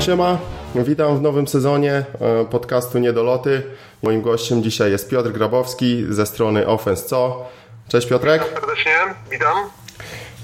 [0.00, 0.38] Siema,
[0.74, 3.62] witam w nowym sezonie e, podcastu Niedoloty.
[4.02, 7.46] Moim gościem dzisiaj jest Piotr Grabowski ze strony Offense Co.
[7.88, 8.42] Cześć Piotrek.
[8.42, 8.92] Witam serdecznie,
[9.30, 9.56] witam.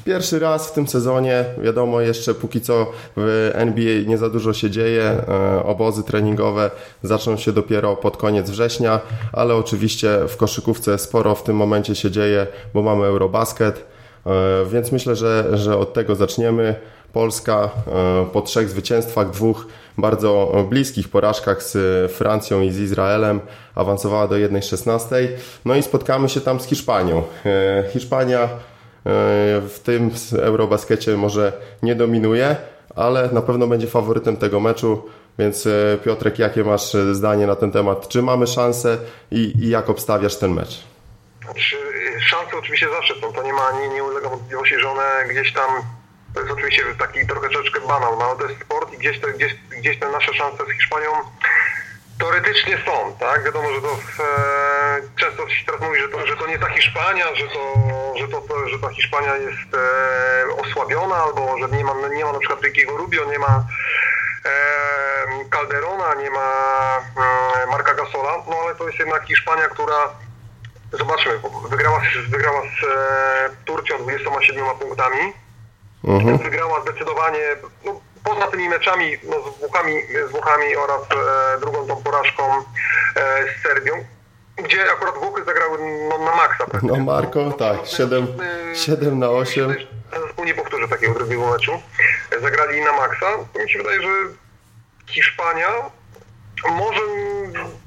[0.04, 4.70] Pierwszy raz w tym sezonie, wiadomo jeszcze póki co w NBA nie za dużo się
[4.70, 6.71] dzieje, e, obozy treningowe
[7.02, 9.00] zaczną się dopiero pod koniec września,
[9.32, 13.84] ale oczywiście w koszykówce sporo w tym momencie się dzieje, bo mamy Eurobasket,
[14.26, 14.30] e,
[14.71, 16.75] więc myślę, że, że od tego zaczniemy.
[17.14, 19.67] Polska e, po trzech zwycięstwach, dwóch
[19.99, 23.40] bardzo bliskich porażkach z Francją i z Izraelem
[23.75, 25.14] awansowała do 1-16.
[25.64, 27.23] No i spotkamy się tam z Hiszpanią.
[27.93, 28.49] Hiszpania
[29.68, 30.11] w tym
[30.43, 32.56] Eurobaskecie może nie dominuje,
[32.97, 35.09] ale na pewno będzie faworytem tego meczu.
[35.39, 35.69] Więc
[36.05, 38.09] Piotrek, jakie masz zdanie na ten temat?
[38.09, 38.98] Czy mamy szansę
[39.31, 40.84] i, i jak obstawiasz ten mecz?
[41.45, 41.77] Znaczy,
[42.20, 43.33] szanse oczywiście zawsze są.
[43.33, 45.70] To nie ma, nie, nie ulega wątpliwości, że one gdzieś tam
[46.34, 49.33] to jest oczywiście taki trochę troszeczkę banał, no ale to jest sport i gdzieś te,
[49.33, 51.11] gdzieś, gdzieś te nasze szanse z Hiszpanią
[52.19, 53.45] teoretycznie są, tak?
[53.45, 57.34] Wiadomo, że to e, często się teraz mówi, że to, że to nie ta Hiszpania,
[57.34, 57.75] że to,
[58.19, 62.33] że to, to że ta Hiszpania jest e, osłabiona, albo że nie ma, nie ma
[62.33, 62.61] na przykład
[62.97, 63.64] Rubio, nie ma
[64.44, 66.50] e, Calderona, nie ma
[67.16, 70.11] e, Marka Gasola, no ale to jest jednak Hiszpania, która
[70.92, 75.33] zobaczmy, wygrała, wygrała z e, Turcją 27 punktami,
[76.05, 76.38] mhm.
[76.38, 77.41] wygrała zdecydowanie,
[77.84, 79.94] no, poza tymi meczami no, z, Włochami,
[80.28, 82.62] z Włochami oraz e, drugą tą porażką e,
[83.58, 84.05] z Serbią,
[84.56, 86.66] gdzie akurat Włochy zagrały no, na maksa.
[86.82, 88.27] No Marko, no, tak, 7,
[88.75, 89.75] 7 na 8.
[90.27, 91.72] Zespół nie powtórzę takiego drugiego meczu.
[92.42, 93.27] Zagrali na maksa.
[93.64, 94.08] Mi się wydaje, że
[95.06, 95.69] Hiszpania
[96.70, 97.00] może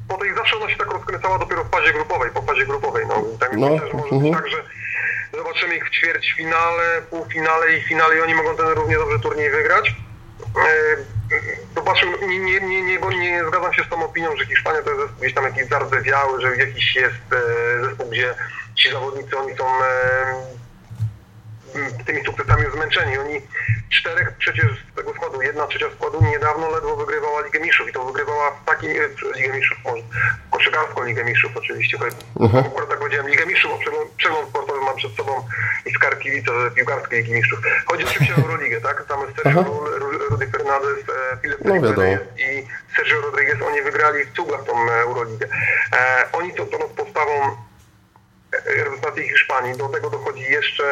[0.08, 3.06] po tej zawsze ona się tak rozkręcała dopiero w fazie grupowej, po fazie grupowej.
[3.08, 4.24] No, tak no, myślę, że może uh -huh.
[4.24, 4.58] być tak, że
[5.38, 9.96] zobaczymy ich w ćwierćfinale, półfinale i finale i oni mogą ten równie dobrze turniej wygrać.
[11.76, 14.90] Zobaczył, nie, nie, nie, nie, bo nie zgadzam się z tą opinią, że Hiszpania to
[14.90, 18.36] jest zespół gdzieś tam jakiś zardzewiały, że jakiś jest e, zespół, gdzie
[18.76, 20.36] ci zawodnicy, oni są e,
[22.06, 23.18] tymi sukcesami zmęczeni.
[23.18, 23.42] Oni
[23.90, 28.06] czterech przecież z tego składu, jedna trzecia składu niedawno ledwo wygrywała Ligę Mistrzów i to
[28.06, 28.92] wygrywała w takim,
[29.36, 30.04] Ligę Mistrzów może,
[30.52, 31.98] koszykarską Ligę Mistrzów oczywiście,
[32.66, 35.48] akurat tak powiedziałem, Ligę Mistrzów, bo przegląd, przegląd sportowy mam przed sobą
[35.86, 37.60] i z Kiwica piłkarskiej Ligi Mistrzów.
[37.86, 39.06] Chodzi oczywiście o Euroligę, tak?
[39.06, 39.84] Tam jest Sergio.
[40.30, 41.76] Rudy Fernandez, e, Filip no,
[42.38, 45.48] i Sergio Rodriguez, oni wygrali w cugach tą Euroligę.
[45.94, 47.67] E, oni to, to podstawą
[48.84, 49.78] reprezentacji Hiszpanii.
[49.78, 50.84] Do tego dochodzi jeszcze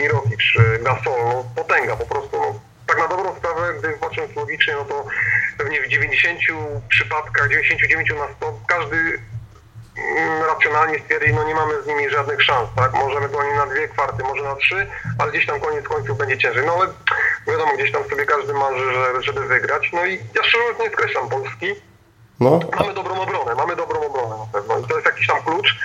[0.00, 0.40] Mirotic,
[0.80, 2.36] Gasol, no, potęga po prostu.
[2.40, 2.54] No,
[2.86, 5.04] tak na dobrą sprawę, gdy patrząc logicznie, no to
[5.58, 6.38] pewnie w 90
[6.88, 12.68] przypadkach, 99 na 100, każdy mm, racjonalnie stwierdzi, no nie mamy z nimi żadnych szans,
[12.76, 12.92] tak?
[12.92, 14.86] Możemy to oni na dwie kwarty, może na trzy,
[15.18, 16.66] ale gdzieś tam koniec końców będzie ciężej.
[16.66, 16.86] No ale
[17.46, 18.84] wiadomo, gdzieś tam sobie każdy marzy,
[19.20, 19.90] żeby wygrać.
[19.92, 21.74] No i ja szczerze mówiąc nie skreślam Polski.
[22.40, 22.60] No.
[22.78, 24.36] Mamy dobrą obronę, mamy dobrą obronę
[25.20, 25.76] jakiś tam klucz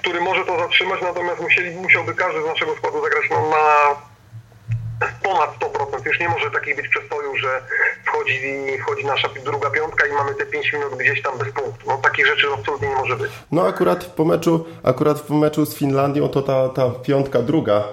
[0.00, 3.96] który może to zatrzymać, natomiast musieli, musiałby każdy z naszego składu zagrać no, na
[5.22, 6.06] ponad 100%.
[6.06, 7.62] Już nie może takiej być przestoju, że
[8.04, 8.40] wchodzi,
[8.82, 11.86] wchodzi nasza druga piątka i mamy te 5 minut gdzieś tam bez punktu.
[11.86, 13.32] No takich rzeczy absolutnie nie może być.
[13.52, 17.84] No akurat po meczu, akurat w meczu z Finlandią to ta, ta piątka druga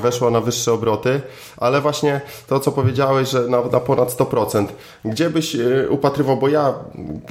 [0.00, 1.20] weszła na wyższe obroty,
[1.56, 4.66] ale właśnie to, co powiedziałeś, że na, na ponad 100%.
[5.04, 6.74] Gdzie byś e, upatrywał, bo ja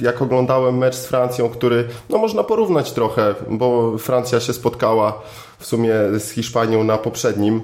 [0.00, 5.22] jak oglądałem mecz z Francją, który, no można porównać trochę, bo Francja się spotkała
[5.58, 7.62] w sumie z Hiszpanią na poprzednim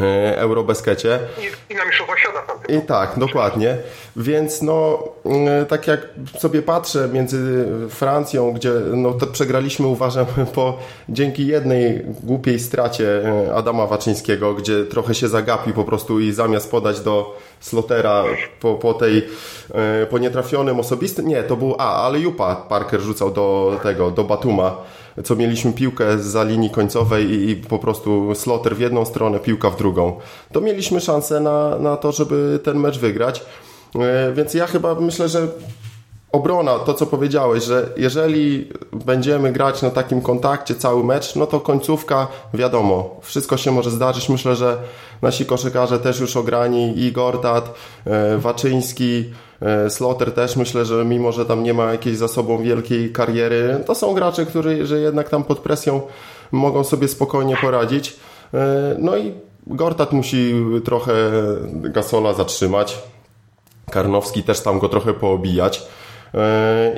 [0.00, 1.18] E, Eurobaskecie.
[1.38, 3.76] I, I na Mistrzostwach Świata I tak, dokładnie.
[4.16, 6.08] Więc no, e, tak jak
[6.38, 13.54] sobie patrzę między Francją, gdzie no, to przegraliśmy, uważam, po, dzięki jednej głupiej stracie e,
[13.54, 18.24] Adama Waczyńskiego, gdzie trochę się zagapił po prostu i zamiast podać do Slotera
[18.60, 19.22] po, po tej
[20.10, 24.76] po nietrafionym osobistym, nie, to był A, ale Jupa Parker rzucał do tego, do Batuma
[25.24, 29.70] co mieliśmy piłkę za linii końcowej i, i po prostu sloter w jedną stronę, piłka
[29.70, 30.20] w drugą,
[30.52, 33.44] to mieliśmy szansę na, na to, żeby ten mecz wygrać.
[33.94, 35.48] E, więc ja chyba myślę, że
[36.32, 41.60] obrona, to co powiedziałeś, że jeżeli będziemy grać na takim kontakcie cały mecz, no to
[41.60, 44.28] końcówka, wiadomo, wszystko się może zdarzyć.
[44.28, 44.76] Myślę, że
[45.22, 47.74] nasi koszykarze też już ograni i Gortat,
[48.06, 49.24] e, Waczyński,
[49.62, 53.84] e, Sloter też myślę, że mimo, że tam nie ma jakiejś za sobą wielkiej kariery,
[53.86, 56.00] to są gracze, którzy że jednak tam pod presją
[56.52, 58.16] mogą sobie spokojnie poradzić.
[58.54, 59.32] E, no i
[59.66, 61.12] Gortat musi trochę
[61.72, 62.98] Gasola zatrzymać.
[63.90, 65.86] Karnowski też tam go trochę poobijać.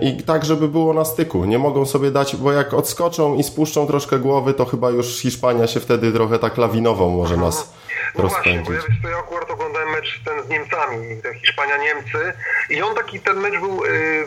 [0.02, 1.44] I tak, żeby było na styku.
[1.44, 5.66] Nie mogą sobie dać, bo jak odskoczą i spuszczą troszkę głowy, to chyba już Hiszpania
[5.66, 7.72] się wtedy trochę tak lawinowo może nas
[8.14, 8.64] no rozpędzić.
[8.64, 11.06] Właśnie, bo ja, wiesz, ja akurat oglądałem mecz ten z Niemcami,
[11.40, 12.32] Hiszpania-Niemcy
[12.70, 14.26] i on taki, ten mecz był y,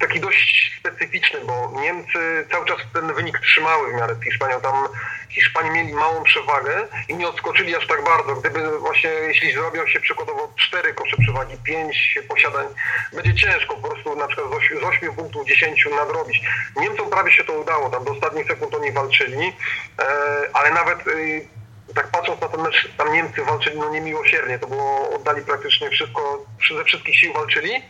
[0.00, 4.60] taki dość specyficzny, bo Niemcy cały czas ten wynik trzymały w miarę z Hiszpanią.
[4.60, 4.88] Tam
[5.30, 8.36] Hiszpanie mieli małą przewagę i nie odskoczyli aż tak bardzo.
[8.36, 12.66] Gdyby właśnie, jeśli zrobią się przykładowo cztery kosze przewagi, pięć posiadań,
[13.12, 14.48] będzie ciężko po prostu na przykład
[14.80, 16.40] z 8 punktów 10 nadrobić.
[16.76, 19.52] Niemcom prawie się to udało, tam do ostatnich sekund oni walczyli,
[19.98, 20.04] e,
[20.52, 21.48] ale nawet y,
[21.94, 26.46] tak patrząc na ten mecz, tam Niemcy walczyli no niemiłosiernie, to było, oddali praktycznie wszystko,
[26.76, 27.82] ze wszystkich sił walczyli.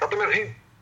[0.00, 0.32] Natomiast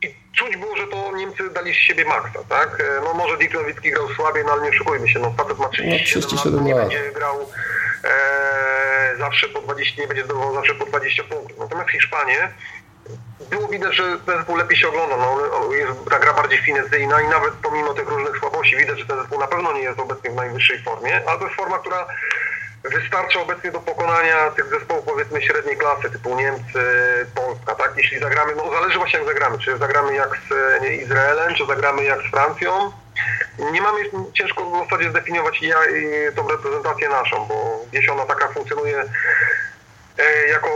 [0.01, 2.79] i czuć było, że to Niemcy dali z siebie maksa, tak?
[2.79, 5.69] E, no może Dick Nowicki grał słabiej, no ale nie oszukujmy się, no facet ma
[5.69, 7.49] 37, no, 37 lat, nie będzie grał
[8.03, 11.57] e, zawsze po 20, nie będzie zdobywał zawsze po 20 punktów.
[11.59, 12.51] Natomiast Hiszpanie
[13.49, 17.27] było widać, że ten zespół lepiej się ogląda, no, jest ta gra bardziej finezyjna i
[17.27, 20.35] nawet pomimo tych różnych słabości widać, że ten zespół na pewno nie jest obecnie w
[20.35, 22.07] najwyższej formie, ale to jest forma, która
[22.89, 26.81] wystarcza obecnie do pokonania tych zespołów powiedzmy średniej klasy, typu Niemcy,
[27.35, 27.93] Polska, tak?
[27.97, 32.03] Jeśli zagramy, no zależy właśnie jak zagramy, czy zagramy jak z nie, Izraelem, czy zagramy
[32.03, 32.91] jak z Francją.
[33.71, 33.99] Nie mamy,
[34.33, 35.77] ciężko w zasadzie zdefiniować ja,
[36.35, 39.03] tą reprezentację naszą, bo gdzieś ona taka funkcjonuje
[40.17, 40.69] e, jako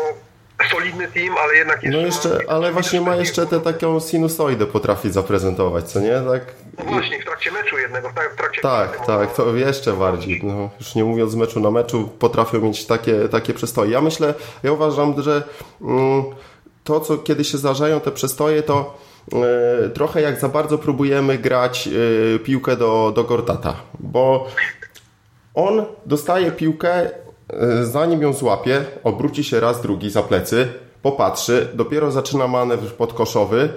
[0.70, 2.00] solidny team, ale jednak jeszcze...
[2.00, 6.22] No jeszcze, ale właśnie ma jeszcze tę taką sinusoidę potrafi zaprezentować, co nie?
[6.32, 6.42] Tak...
[6.78, 8.62] No właśnie, w trakcie meczu jednego, w trakcie...
[8.62, 10.42] Tak, tak, to jeszcze bardziej.
[10.44, 13.92] No, już nie mówiąc z meczu na meczu, potrafią mieć takie, takie przestoje.
[13.92, 15.44] Ja myślę, ja uważam, że
[15.82, 16.24] mm,
[16.84, 18.98] to, co kiedy się zdarzają te przestoje, to
[19.86, 24.48] y, trochę jak za bardzo próbujemy grać y, piłkę do, do Gortata, bo
[25.54, 27.31] on dostaje piłkę E,
[27.84, 30.68] zanim ją złapie, obróci się raz, drugi za plecy,
[31.02, 33.70] popatrzy, dopiero zaczyna manewr podkoszowy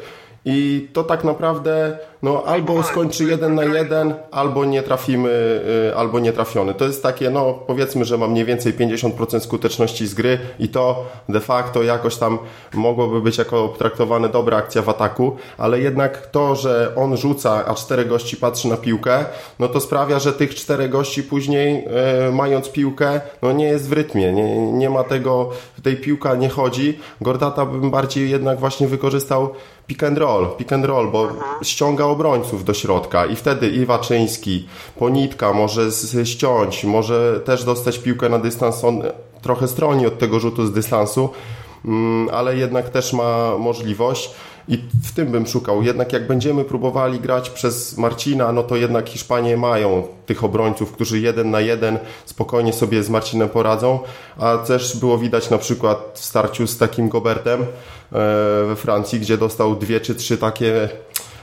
[0.45, 5.61] i to tak naprawdę no, albo skończy jeden na jeden, albo nie trafimy,
[5.91, 6.75] y, albo nie trafiony.
[6.75, 11.05] To jest takie, no powiedzmy, że ma mniej więcej 50% skuteczności z gry i to
[11.29, 12.39] de facto jakoś tam
[12.75, 17.75] mogłoby być jako traktowane dobra akcja w ataku, ale jednak to, że on rzuca, a
[17.75, 19.25] cztery gości patrzy na piłkę,
[19.59, 21.85] no to sprawia, że tych czterech gości później
[22.29, 25.51] y, mając piłkę, no nie jest w rytmie, nie, nie ma tego,
[25.83, 26.99] tej piłka nie chodzi.
[27.21, 29.51] Gordata bym bardziej jednak właśnie wykorzystał
[29.87, 31.29] pick and roll, pick and roll, bo
[31.63, 34.67] ściąga obrońców do środka i wtedy Iwaczyński,
[34.99, 35.91] Ponitka może
[36.25, 39.03] ściąć, może też dostać piłkę na dystans, on
[39.43, 41.29] trochę stroni od tego rzutu z dystansu,
[41.85, 44.31] mm, ale jednak też ma możliwość.
[44.69, 45.83] I w tym bym szukał.
[45.83, 51.21] Jednak jak będziemy próbowali grać przez Marcina, no to jednak Hiszpanie mają tych obrońców, którzy
[51.21, 53.99] jeden na jeden spokojnie sobie z Marcinem poradzą.
[54.39, 57.67] A też było widać na przykład w starciu z takim Gobertem e,
[58.67, 60.89] we Francji, gdzie dostał dwie czy trzy takie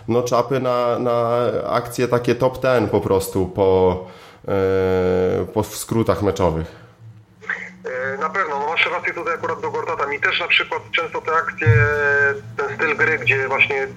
[0.07, 1.37] no, czapy na, na
[1.69, 3.99] akcje takie top ten po prostu po,
[4.47, 6.67] e, po skrótach meczowych.
[7.85, 10.07] E, na pewno, no masz rację tutaj akurat do Gortata.
[10.07, 11.67] Mi też na przykład często te akcje,
[12.57, 13.87] ten styl gry, gdzie właśnie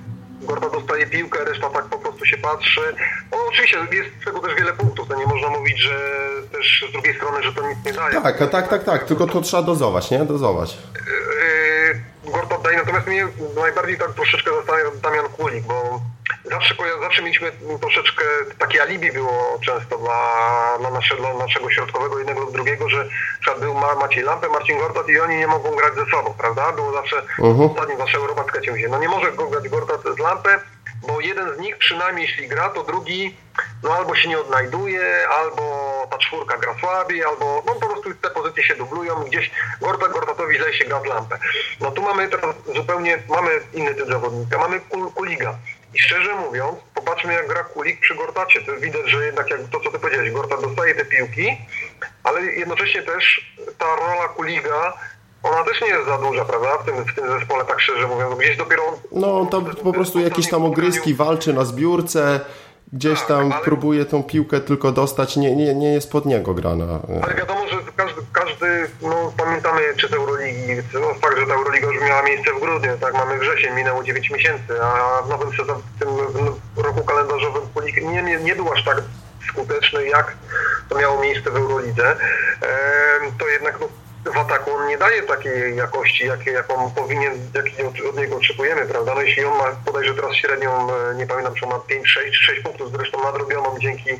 [0.42, 2.80] Gorda dostaje piłkę, reszta tak po prostu się patrzy.
[3.32, 5.98] No oczywiście jest z tego też wiele punktów, to nie można mówić, że
[6.52, 8.20] też z drugiej strony, że to nic nie daje.
[8.22, 10.18] Tak, tak, tak, tak, tylko to trzeba dozować, nie?
[10.18, 10.78] Dozować.
[12.94, 16.00] Natomiast mnie najbardziej tak troszeczkę zastanawia Damian Kulik, bo
[16.44, 18.24] zawsze, zawsze mieliśmy troszeczkę,
[18.58, 23.08] takie alibi było często dla, dla, nasze, dla naszego środkowego jednego lub drugiego, że
[23.40, 26.72] przykład był Maciej Lampę, Marcin Gortat i oni nie mogą grać ze sobą, prawda?
[26.72, 27.70] Było zawsze uh-huh.
[27.70, 30.60] ostatnim zawsze Eurobaskecie mówię, no nie może grać Gortat z Lampę,
[31.06, 33.36] bo jeden z nich przynajmniej jeśli gra, to drugi
[33.82, 38.30] no albo się nie odnajduje, albo ta czwórka gra słabiej, albo no po prostu te
[38.30, 41.38] pozycje się dublują, gdzieś Gortat Gortatowi źle się gra w lampę.
[41.80, 44.80] No tu mamy teraz zupełnie, mamy inny typ zawodnika, mamy
[45.14, 45.58] Kuliga.
[45.94, 48.62] I szczerze mówiąc, popatrzmy jak gra Kulik przy Gortacie.
[48.62, 51.56] To widać, że jednak jak to, co ty powiedziałeś, Gortat dostaje te piłki,
[52.24, 54.92] ale jednocześnie też ta rola Kuliga
[55.44, 56.78] ona też nie jest za duża, prawda?
[56.78, 58.38] W tym, w tym zespole, tak szczerze mówiąc.
[58.38, 58.82] Gdzieś dopiero...
[59.12, 62.40] No, on tam po prostu jakieś tam ogryski walczy na zbiórce,
[62.94, 63.64] gdzieś tak, tam ale...
[63.64, 67.00] próbuje tą piłkę tylko dostać, nie, nie, nie jest pod niego grana.
[67.22, 68.66] Ale wiadomo, że każdy, każdy
[69.02, 72.98] no pamiętamy czy z Euroligi, no fakt, że ta Euroliga już miała miejsce w grudniu,
[73.00, 76.08] tak, mamy wrzesień, minęło 9 miesięcy, a w nowym sezonie, w tym
[76.84, 77.62] roku kalendarzowym
[78.02, 79.02] nie, nie, nie był aż tak
[79.48, 80.36] skuteczny, jak
[80.88, 82.16] to miało miejsce w Eurolidze,
[82.62, 82.68] e,
[83.38, 83.88] to jednak no,
[84.24, 89.14] w ataku on nie daje takiej jakości, jakiej, jaką powinien, jakiej od niego oczekujemy, prawda?
[89.14, 92.36] No jeśli on ma bodajże teraz średnią, e, nie pamiętam, czy on ma 5, 6,
[92.36, 94.10] 6 punktów, zresztą nadrobioną dzięki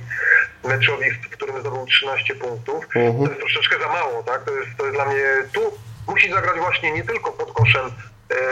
[0.65, 3.25] meczowi, w którym zdobył 13 punktów, uh-huh.
[3.25, 4.45] to jest troszeczkę za mało, tak?
[4.45, 5.61] To jest, to jest dla mnie, tu
[6.09, 7.91] musi zagrać właśnie nie tylko pod koszem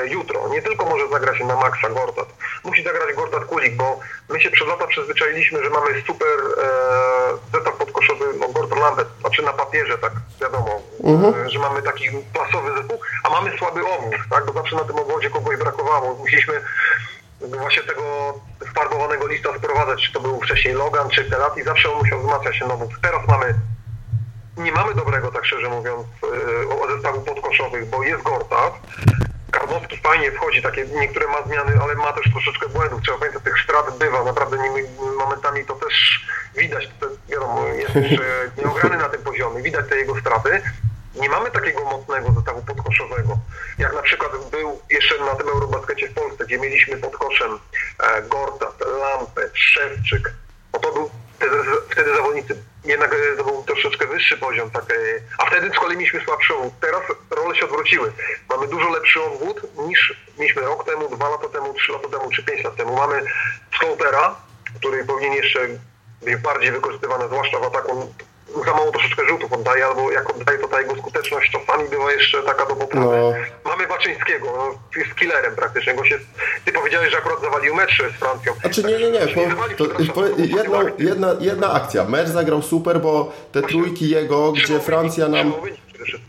[0.04, 2.28] jutro, nie tylko może zagrać na maksa Gortat,
[2.64, 7.76] musi zagrać Gortat Kulik, bo my się przez lata przyzwyczailiśmy, że mamy super e, zestaw
[7.76, 11.50] podkoszowy, no Gortat lampę, znaczy na papierze, tak wiadomo, mhm.
[11.50, 15.30] że mamy taki klasowy zespół, a mamy słaby obwód, tak, bo zawsze na tym obwodzie
[15.30, 16.14] kogoś brakowało.
[16.14, 16.60] Musieliśmy
[17.40, 18.34] właśnie tego
[18.74, 22.56] farbowanego lista sprowadzać, czy to był wcześniej Logan, czy Telat i zawsze on musiał wzmacniać
[22.56, 22.88] się nową.
[23.02, 23.54] Teraz mamy,
[24.56, 26.06] nie mamy dobrego, tak szczerze mówiąc,
[26.88, 28.72] e, zestawu podkoszowych, bo jest Gortat,
[29.52, 33.02] Karnowski fajnie wchodzi, takie niektóre ma zmiany, ale ma też troszeczkę błędów.
[33.02, 34.84] Trzeba pamiętać, tych strat bywa, naprawdę nie,
[35.18, 37.94] momentami to też widać, to, wiadomo, jest
[38.58, 40.62] nieograny na tym poziomie, widać te jego straty.
[41.14, 43.38] Nie mamy takiego mocnego zestawu podkoszowego,
[43.78, 47.58] jak na przykład był jeszcze na tym Eurobaskecie w Polsce, gdzie mieliśmy pod koszem
[47.98, 50.34] e, Gortat, Lampę, Szewczyk.
[50.72, 51.56] No to był, wtedy,
[51.90, 54.94] wtedy zawodnicy jednak e, to był troszeczkę wyższy poziom, tak, e,
[55.38, 56.72] a wtedy z kolei mieliśmy słabszy obwód.
[56.80, 58.12] Teraz role się odwróciły.
[58.50, 62.42] Mamy dużo lepszy obwód niż mieliśmy rok temu, dwa lata temu, trzy lata temu czy
[62.42, 62.96] pięć lat temu.
[62.96, 63.22] Mamy
[63.78, 64.36] Slotera,
[64.78, 65.68] który powinien jeszcze
[66.22, 68.14] być bardziej wykorzystywany, zwłaszcza w ataku
[68.66, 72.42] za mało troszeczkę rzutów oddaje, albo jak oddaje, to ta jego skuteczność czasami była jeszcze
[72.42, 73.06] taka do poprawy.
[73.06, 73.32] No.
[73.64, 75.94] Mamy Baczyńskiego, no, jest killerem praktycznie.
[75.94, 76.18] Go się,
[76.64, 78.54] ty powiedziałeś, że akurat zawalił mecz z Francją.
[78.60, 79.20] Znaczy nie, nie, nie.
[79.20, 82.04] Po, to, po, jedna, jedna, jedna akcja.
[82.04, 85.52] Mecz zagrał super, bo te trójki jego, gdzie Francja nam...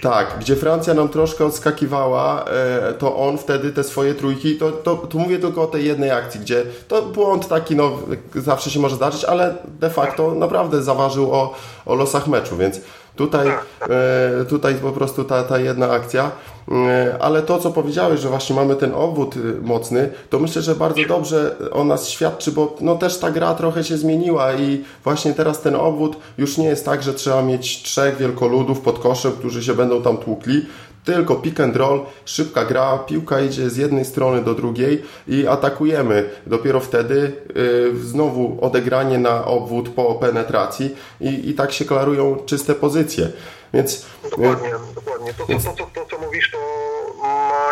[0.02, 4.96] Tak, gdzie Francja nam troszkę odskakiwała, e, to on wtedy te swoje trójki, to, to,
[4.96, 8.00] tu mówię tylko o tej jednej akcji, gdzie to błąd taki, no
[8.36, 12.82] zawsze się może zdarzyć, ale de facto naprawdę zaważył o, o losach meczu, więc
[13.16, 16.32] Tutaj, e, tutaj po prostu ta, ta jedna akcja.
[16.72, 20.76] E, ale to, co powiedziałeś, że właśnie mamy ten obwód y, mocny, to myślę, że
[20.76, 25.34] bardzo dobrze o nas świadczy, bo no też ta gra trochę się zmieniła i właśnie
[25.34, 29.64] teraz ten obwód już nie jest tak, że trzeba mieć trzech wielkoludów pod koszem, którzy
[29.64, 30.66] się będą tam tłukli,
[31.06, 36.30] tylko pick and roll, szybka gra, piłka idzie z jednej strony do drugiej i atakujemy.
[36.48, 42.76] Dopiero wtedy yy, znowu odegranie na obwód po penetracji i, i tak się klarują czyste
[42.76, 43.30] pozycje.
[43.74, 45.34] Więc, dokładnie, yy, dokładnie.
[45.34, 46.58] To, to, to, to, co mówisz, to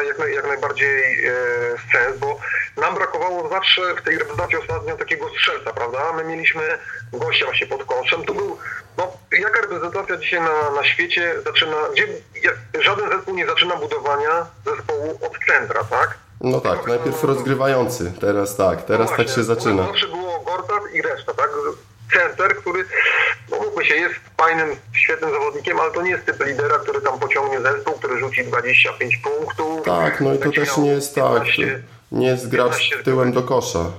[0.02, 1.32] ma jak, jak najbardziej e,
[1.92, 2.40] sens, bo
[2.78, 6.14] nam brakowało zawsze w tej reprezentacji ostatnio takiego strzelca, prawda?
[6.14, 6.62] My mieliśmy
[7.14, 8.26] gościa właśnie pod koszem.
[8.26, 8.58] To był,
[8.98, 12.08] no, jaka reprezentacja dzisiaj na, na świecie zaczyna, gdzie
[12.84, 16.18] żaden zespół nie zaczyna budowania zespołu od centra, tak?
[16.42, 19.88] No tak, najpierw rozgrywający, teraz tak, teraz no tak się zaczyna.
[19.88, 21.50] Zawsze było Gortat i reszta, tak?
[22.14, 22.86] Center, który,
[23.52, 27.20] no mówmy się, jest fajnym, świetnym zawodnikiem, ale to nie jest typ lidera, który tam
[27.20, 29.86] pociągnie zespół, który rzuci 25 punktów.
[29.86, 33.92] Tak, no i to też nie jest 15, tak, nie jest gracz tyłem do kosza.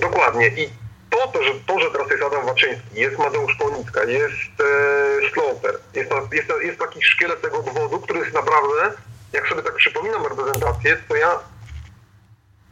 [0.00, 0.68] Dokładnie i
[1.10, 5.78] to, to, że, to, że teraz jest Adam Waczyński, jest Mateusz Ponicka, jest e, Sloper,
[5.94, 8.92] jest, jest, jest taki szkielet tego obwodu, który jest naprawdę,
[9.32, 11.38] jak sobie tak przypominam reprezentację, to ja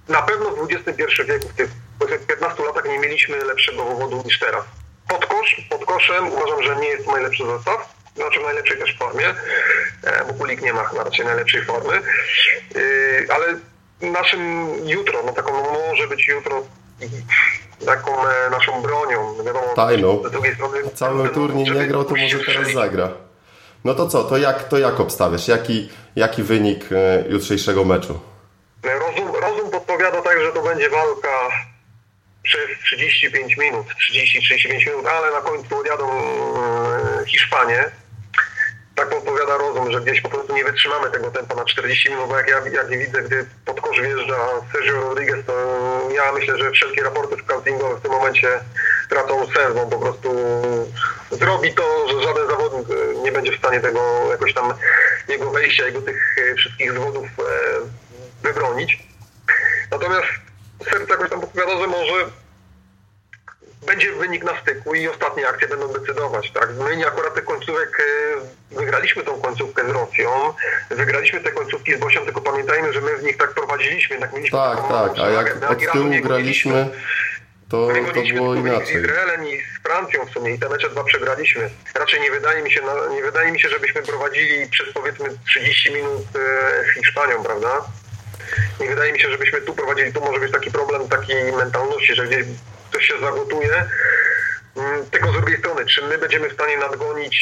[0.09, 1.71] na pewno w XXI wieku, w tych
[2.27, 4.65] 15 latach nie mieliśmy lepszego powodu niż teraz.
[5.09, 9.35] Pod, kosz, pod koszem uważam, że nie jest najlepszy zestaw, znaczy w najlepszej też formie,
[10.05, 12.01] e, bo Kulik nie ma raczej najlepszej formy, e,
[13.35, 13.47] ale
[14.01, 16.63] naszym jutro, no taką może być jutro
[17.87, 19.45] taką e, naszą bronią.
[19.45, 20.23] Wiadomo, Tajną.
[20.29, 23.09] Z drugiej strony, Cały turniej nie grał, to może teraz zagra.
[23.85, 25.49] No to co, to jak, to jak obstawiasz?
[25.49, 26.85] Jaki, jaki wynik
[27.29, 28.21] jutrzejszego meczu?
[28.83, 31.49] Rozum, rozum podpowiada tak, że to będzie walka
[32.43, 37.85] przez 35 minut, 30-35 minut, ale na końcu odjadą e, Hiszpanie.
[38.95, 42.37] Tak podpowiada rozum, że gdzieś po prostu nie wytrzymamy tego tempa na 40 minut, bo
[42.37, 44.37] jak ja, jak widzę, gdy pod kosz wjeżdża
[44.73, 45.53] Sergio Rodriguez, to
[46.15, 48.49] ja myślę, że wszelkie raporty scoutingowe w tym momencie
[49.09, 50.31] tracą sens, bo po prostu
[51.31, 54.75] zrobi to, że żaden zawodnik e, nie będzie w stanie tego jakoś tam
[55.29, 57.29] jego wejścia, jego tych e, wszystkich zwodów
[58.43, 58.99] wybronić.
[59.91, 60.48] Natomiast
[60.85, 62.27] serce jakoś tam podpowiada, że może
[63.87, 66.51] będzie wynik na styku i ostatnie akcje będą decydować.
[66.51, 66.69] Tak?
[66.75, 68.03] My nie akurat tych końcówek
[68.73, 70.29] e, wygraliśmy tą końcówkę z Rosją,
[70.91, 74.59] wygraliśmy te końcówki z Bosią, tylko pamiętajmy, że my w nich tak prowadziliśmy, jednak mieliśmy
[74.59, 76.89] Tak, tak, a jak od tyłu graliśmy,
[77.69, 78.87] to, to było inaczej.
[78.87, 81.71] Z Izraelem i z Francją w sumie i te mecze dwa przegraliśmy.
[81.95, 82.81] Raczej nie wydaje mi się,
[83.11, 87.69] nie wydaje mi się żebyśmy prowadzili przez powiedzmy 30 minut e, z Hiszpanią, prawda?
[88.81, 92.27] Nie wydaje mi się, żebyśmy tu prowadzili, tu może być taki problem takiej mentalności, że
[92.27, 92.47] gdzieś
[92.91, 93.85] ktoś się zagotuje.
[94.77, 97.37] Mm, tylko z drugiej strony, czy my będziemy w stanie nadgonić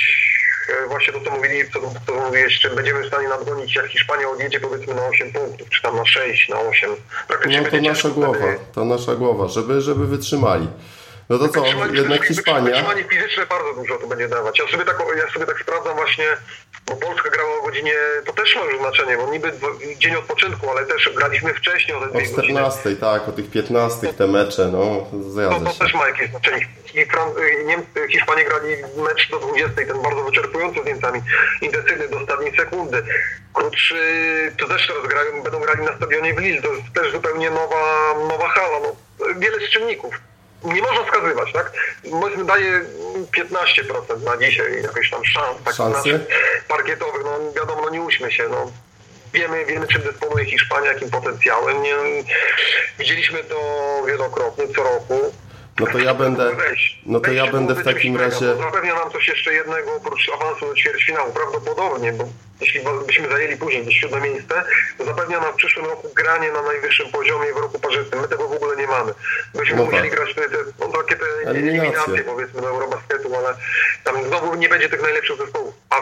[0.69, 4.29] e, właśnie to, co mówili, co, co mówiłeś, czy będziemy w stanie nadgonić, jak Hiszpania
[4.29, 6.91] odjedzie powiedzmy na 8 punktów, czy tam na 6, na 8.
[7.47, 10.69] no to nasza głowa, to nasza głowa, żeby, żeby wytrzymali.
[11.29, 12.67] No to co, jednak Hiszpania.
[12.67, 14.59] Wytrzymanie fizyczne bardzo dużo to będzie dawać.
[14.59, 16.25] Ja sobie tak, ja sobie tak sprawdzam właśnie,
[16.87, 17.95] bo Polska grała o godzinie,
[18.27, 19.53] to też ma już znaczenie, bo niby
[19.99, 22.97] dzień odpoczynku, ale też graliśmy wcześniej o tej O 14, godziny.
[23.01, 26.67] tak, o tych 15 te mecze, no, zgadza to, to też ma jakieś znaczenie.
[27.11, 27.29] Fran
[27.67, 31.21] Niemcy, Hiszpanie grali mecz do 20, ten bardzo wyczerpujący z Niemcami,
[31.63, 33.03] intensywny do ostatniej sekundy.
[33.55, 33.97] Krótszy,
[34.59, 38.15] to też teraz grają, będą grali na stadionie w Lille, to jest też zupełnie nowa,
[38.29, 38.97] nowa hala, no,
[39.39, 40.15] wiele z czynników
[40.65, 41.73] nie można wskazywać, tak?
[42.11, 42.81] Powiedzmy daje
[43.39, 46.21] 15% na dzisiaj jakoś tam szans tak Szansy?
[46.69, 48.73] parkietowych, no wiadomo, no nie uśmy się, no.
[49.33, 51.83] Wiemy, wiemy czym dysponuje Hiszpania, jakim potencjałem.
[51.83, 51.95] Nie,
[52.99, 53.57] widzieliśmy to
[54.07, 55.33] wielokrotnie, co roku.
[55.81, 56.57] No to ja będę,
[57.07, 58.57] no to ja będę w takim razie...
[58.57, 62.25] Zapewnia nam coś jeszcze jednego oprócz awansu do ćwierćfinału, prawdopodobnie, bo
[62.61, 64.65] jeśli byśmy zajęli później siódme miejsce,
[64.99, 68.21] to zapewnia nam w przyszłym roku granie na najwyższym poziomie w roku parzystym.
[68.21, 69.15] My tego w ogóle nie mamy.
[69.55, 70.19] Byśmy no musieli tak.
[70.19, 73.57] grać te, te, no, takie te eliminacje, powiedzmy, do Eurobasketu, ale
[74.05, 75.75] tam znowu nie będzie tych najlepszych zespołów.
[75.91, 75.97] A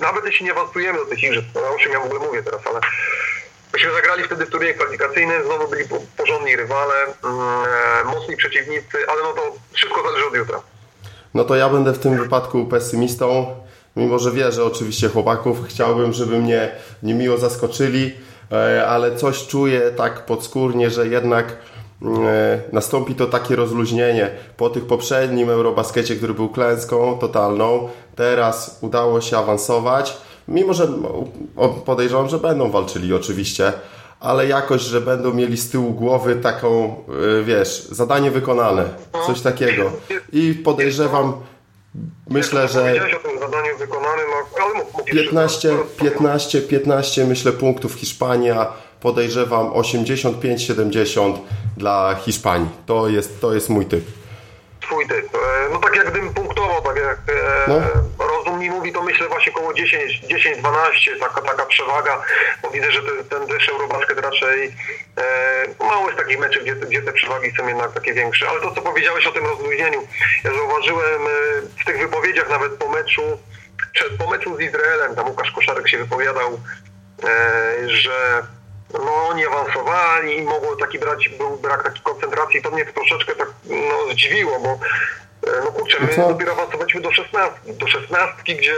[0.00, 2.66] nawet jeśli nie awansujemy do tych igrzysk, no o czym ja w ogóle mówię teraz,
[2.66, 2.80] ale
[3.74, 5.84] Myśmy zagrali wtedy w turnieju kwalifikacyjnym, znowu byli
[6.16, 7.40] porządni rywale, mm,
[8.00, 10.60] e, mocni przeciwnicy, ale no to wszystko zależy od jutra.
[11.34, 13.56] No to ja będę w tym wypadku pesymistą,
[13.96, 15.58] mimo że wierzę oczywiście chłopaków.
[15.68, 16.70] Chciałbym, żeby mnie
[17.02, 18.14] niemiło zaskoczyli,
[18.52, 21.56] e, ale coś czuję tak podskórnie, że jednak
[22.02, 24.30] mm, e, nastąpi to takie rozluźnienie.
[24.56, 30.16] Po tych poprzednim Eurobaskecie, który był klęską totalną, teraz udało się awansować
[30.50, 30.88] Mimo, że
[31.84, 33.72] podejrzewam, że będą walczyli oczywiście,
[34.20, 36.96] ale jakoś, że będą mieli z tyłu głowy taką,
[37.40, 38.88] y, wiesz, zadanie wykonane,
[39.26, 39.92] coś takiego.
[40.32, 41.32] I podejrzewam,
[42.30, 42.94] myślę, że
[45.12, 48.66] 15, 15, 15 myślę punktów Hiszpania,
[49.00, 51.34] podejrzewam 85-70
[51.76, 52.68] dla Hiszpanii.
[52.86, 54.04] To jest, to jest mój typ.
[54.80, 55.34] Twój typ.
[55.34, 58.19] E, no tak jak gdybym punktował, tak jak e, no
[58.60, 62.22] mi mówi, to myślę właśnie około 10-12, taka, taka przewaga,
[62.62, 64.74] bo widzę, że ten, ten też Eurobasket raczej
[65.16, 68.48] e, mało jest takich meczów, gdzie, gdzie te przewagi są jednak takie większe.
[68.48, 70.06] Ale to, co powiedziałeś o tym rozluźnieniu,
[70.44, 71.30] ja zauważyłem e,
[71.82, 73.22] w tych wypowiedziach nawet po meczu,
[73.92, 76.60] czy po meczu z Izraelem, tam Łukasz Koszarek się wypowiadał,
[77.24, 78.42] e, że
[78.94, 82.62] no oni awansowali i mogło taki brać, był brak takiej koncentracji.
[82.62, 84.78] To mnie troszeczkę tak no, zdziwiło, bo
[85.64, 88.74] no kurczę, my dopiero awansowaliśmy do 16, do 16 gdzie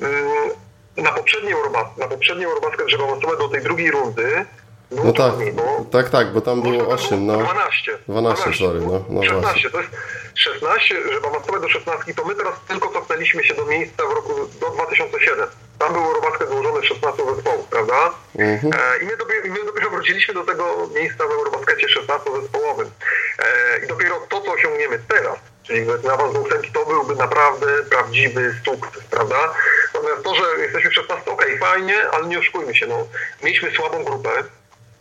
[0.00, 0.50] mm,
[0.96, 4.46] na poprzedniej Eurobasket, na poprzedniej Eurobasket, żeby awansować do tej drugiej rundy,
[4.90, 7.36] no tak, bo, tak, tak, bo tam było 8, no.
[7.36, 7.98] 12.
[8.08, 9.04] 12, 12 sorry, no.
[9.08, 9.70] no 16, właśnie.
[9.70, 9.90] to jest
[10.34, 14.32] 16, żeby awansować do 16, to my teraz tylko cofnęliśmy się do miejsca w roku,
[14.60, 15.48] do 2007.
[15.78, 18.10] Tam był Eurobasket złożony z 16 zespołów, prawda?
[18.38, 18.72] Mhm.
[18.72, 22.90] E, I my dopiero, my dopiero wróciliśmy do tego miejsca w Eurobaskecie 16 zespołowym.
[23.38, 28.54] E, I dopiero to, co osiągniemy teraz, Czyli awans do ósemki to byłby naprawdę prawdziwy
[28.64, 29.54] sukces, prawda?
[29.94, 33.06] Natomiast to, że jesteśmy w 16, ok, fajnie, ale nie oszukujmy się, no.
[33.42, 34.30] Mieliśmy słabą grupę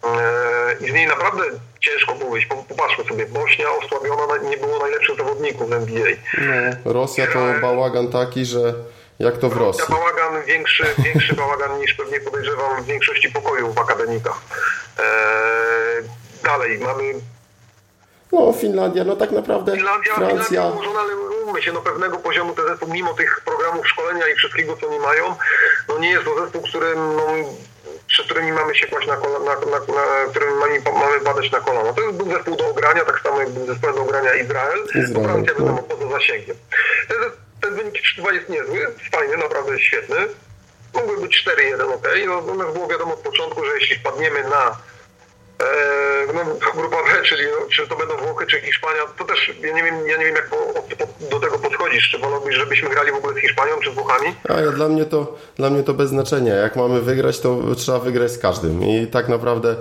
[0.04, 1.44] yy, i z niej naprawdę
[1.80, 2.48] ciężko było wyjść.
[2.70, 6.08] Popatrzmy sobie, Bośnia osłabiona, nie było najlepszych zawodników w NBA.
[6.86, 8.74] No, Rosja to e, bałagan taki, że
[9.20, 9.84] jak to w Rosji?
[9.90, 14.42] Bałagan, większy, większy bałagan niż pewnie podejrzewam w większości pokojów w akademikach.
[15.00, 16.04] Eee,
[16.44, 17.04] dalej, mamy
[18.34, 20.48] no, Finlandia, no tak naprawdę Finlandia, Francja...
[20.48, 24.36] Finlandia ułożona, ale umówmy się, no pewnego poziomu ten zespół, mimo tych programów szkolenia i
[24.36, 25.36] wszystkiego, co oni mają,
[25.90, 27.26] no nie jest to zespół, którym, no,
[28.08, 31.60] przed którymi mamy się kłaść na, kolana, na, na, na którym mamy, mamy badać na
[31.60, 31.94] kolana.
[31.94, 35.26] To jest był zespół do ogrania, tak samo jak był zespół do ogrania Izrael, Izrael
[35.26, 35.66] Francja no.
[35.66, 36.56] wiadomo poza zasięgiem.
[37.08, 37.18] Ten,
[37.62, 40.18] ten wynik 3 jest niezły, fajny, naprawdę świetny.
[40.94, 42.08] Mógłby być 4-1, ok.
[42.28, 44.78] No, natomiast było wiadomo od początku, że jeśli wpadniemy na
[46.34, 46.42] no,
[46.82, 49.96] grupa B, czyli no, czy to będą Włochy, czy Hiszpania, to też ja nie wiem,
[50.08, 50.50] ja nie wiem jak
[51.32, 52.10] do tego podchodzisz.
[52.10, 54.36] Czy wolałbyś, żebyśmy grali w ogóle z Hiszpanią, czy z Włochami?
[54.50, 56.56] A ja, dla, mnie to, dla mnie to bez znaczenia.
[56.56, 58.84] Jak mamy wygrać, to trzeba wygrać z każdym.
[58.84, 59.76] I tak naprawdę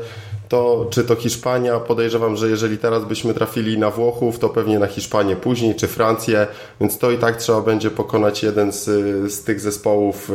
[0.53, 4.87] to, czy to Hiszpania, podejrzewam, że jeżeli teraz byśmy trafili na Włochów, to pewnie na
[4.87, 6.47] Hiszpanię później, czy Francję,
[6.81, 8.85] więc to i tak trzeba będzie pokonać jeden z,
[9.33, 10.35] z tych zespołów, e,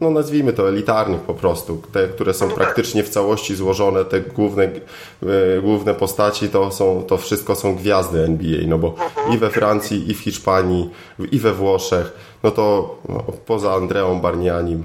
[0.00, 2.64] no nazwijmy to elitarnych po prostu, te, które są no tak.
[2.64, 8.24] praktycznie w całości złożone, te główne, e, główne postaci, to, są, to wszystko są gwiazdy
[8.24, 8.94] NBA, no bo
[9.34, 10.90] i we Francji, i w Hiszpanii,
[11.32, 14.84] i we Włoszech, no to no, poza Andreą Barnianim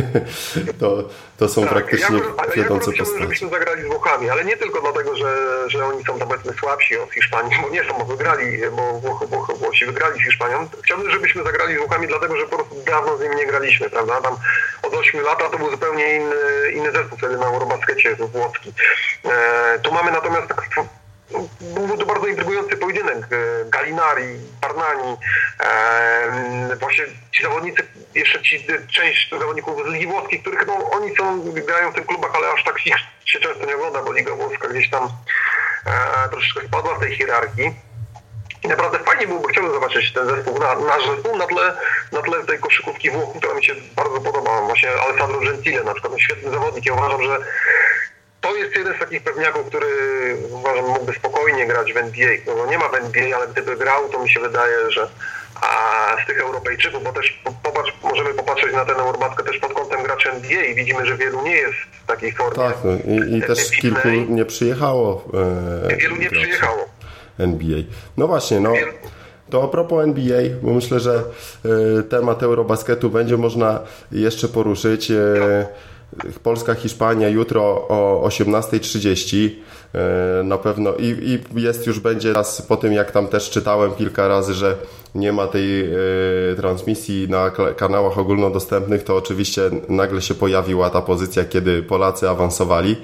[0.80, 3.22] to, to są tak, praktycznie ja, wiodące ja postacie.
[3.22, 7.12] żebyśmy zagrali z Włochami, ale nie tylko dlatego, że, że oni są powiedzmy słabsi od
[7.12, 10.68] Hiszpanii, bo nie są, bo wygrali, bo Włochy, Włochy, Włosi wygrali z Hiszpanią.
[10.82, 14.20] Chciałbym, żebyśmy zagrali z Włochami, dlatego że po prostu dawno z nimi nie graliśmy, prawda?
[14.20, 14.36] Tam
[14.82, 18.72] od 8 lat to był zupełnie inny, inny zespół wtedy na Eurobaskecie włoski.
[19.24, 20.68] E, tu mamy natomiast tak
[21.60, 23.16] był to bardzo intrygujący pojedynek.
[23.16, 25.16] E, Galinari, Parnani,
[25.60, 27.82] e, właśnie ci zawodnicy,
[28.14, 32.30] jeszcze ci część zawodników z Ligi Włoskiej, których no, oni są, grają w tych klubach,
[32.34, 32.94] ale aż tak ich
[33.24, 35.08] się często nie ogląda, bo Liga Włoska gdzieś tam
[35.86, 37.74] e, troszeczkę spadła w tej hierarchii.
[38.64, 41.76] I naprawdę fajnie byłoby, chciałbym zobaczyć ten zespół, na, nasz zespół na tle,
[42.12, 44.60] na tle tej koszykówki Włoch, która mi się bardzo podoba.
[44.60, 46.86] Właśnie Alessandro Gentile na przykład, no świetny zawodnik.
[46.86, 47.38] Ja uważam, że
[48.44, 49.86] to jest jeden z takich pewniaków, który
[50.50, 52.30] uważam mógłby spokojnie grać w NBA.
[52.46, 55.08] No, no nie ma w NBA, ale gdyby grał, to mi się wydaje, że
[55.60, 60.02] a z tych Europejczyków, bo też popatrz, możemy popatrzeć na tę Eurobaskę też pod kątem
[60.02, 62.56] graczy NBA i widzimy, że wielu nie jest w takiej formie.
[62.56, 65.24] Tak, no, i, i też kilku nie przyjechało.
[65.90, 66.88] E, wielu nie przyjechało.
[67.38, 67.78] NBA.
[68.16, 68.72] No właśnie, no.
[69.50, 71.22] To a propos NBA, bo myślę, że
[71.98, 73.80] y, temat Eurobasketu będzie można
[74.12, 75.10] jeszcze poruszyć.
[75.10, 75.66] Y,
[76.42, 79.50] Polska, Hiszpania jutro o 18.30
[80.44, 84.28] na pewno i, i jest już będzie raz po tym jak tam też czytałem kilka
[84.28, 84.76] razy, że
[85.14, 85.84] nie ma tej
[86.52, 92.96] y, transmisji na kanałach ogólnodostępnych, to oczywiście nagle się pojawiła ta pozycja, kiedy Polacy awansowali.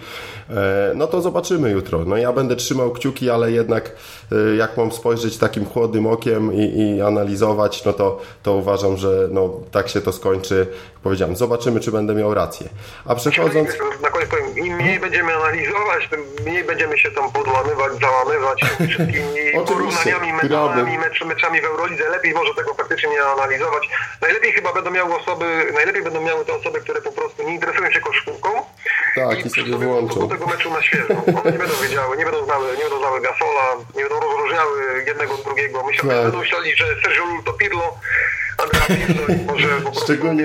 [0.50, 2.04] E, no to zobaczymy jutro.
[2.04, 3.90] No ja będę trzymał kciuki, ale jednak
[4.32, 9.28] e, jak mam spojrzeć takim chłodnym okiem i, i analizować, no to, to uważam, że
[9.30, 10.66] no, tak się to skończy.
[11.02, 12.68] Powiedziałem, zobaczymy, czy będę miał rację.
[13.06, 13.70] A przechodząc...
[14.02, 18.60] Na koniec powiem, im mniej będziemy analizować, tym mniej będziemy się tam podłamywać, załamywać
[18.90, 22.08] wszystkimi porównaniami, meczami, mecz, meczami w Eurolidze.
[22.10, 23.88] Lepiej może tego faktycznie nie analizować.
[24.22, 27.90] Najlepiej chyba będą miały osoby, najlepiej będą miały te osoby, które po prostu nie interesują
[27.90, 28.48] się koszykówką.
[29.14, 31.14] Tak, i, i sobie wyłączą tego meczu na świeżo.
[31.26, 35.35] One nie będą wiedziały, nie będą znały, nie będą znały Gasola, nie będą rozróżniały jednego
[35.35, 35.83] od drugiego.
[35.87, 36.22] Myślę, tak.
[36.22, 37.94] będą myśleli, że Sergio to Pirlo,
[38.59, 40.05] Andrea Pirlo i może po prostu...
[40.05, 40.44] Szczególnie...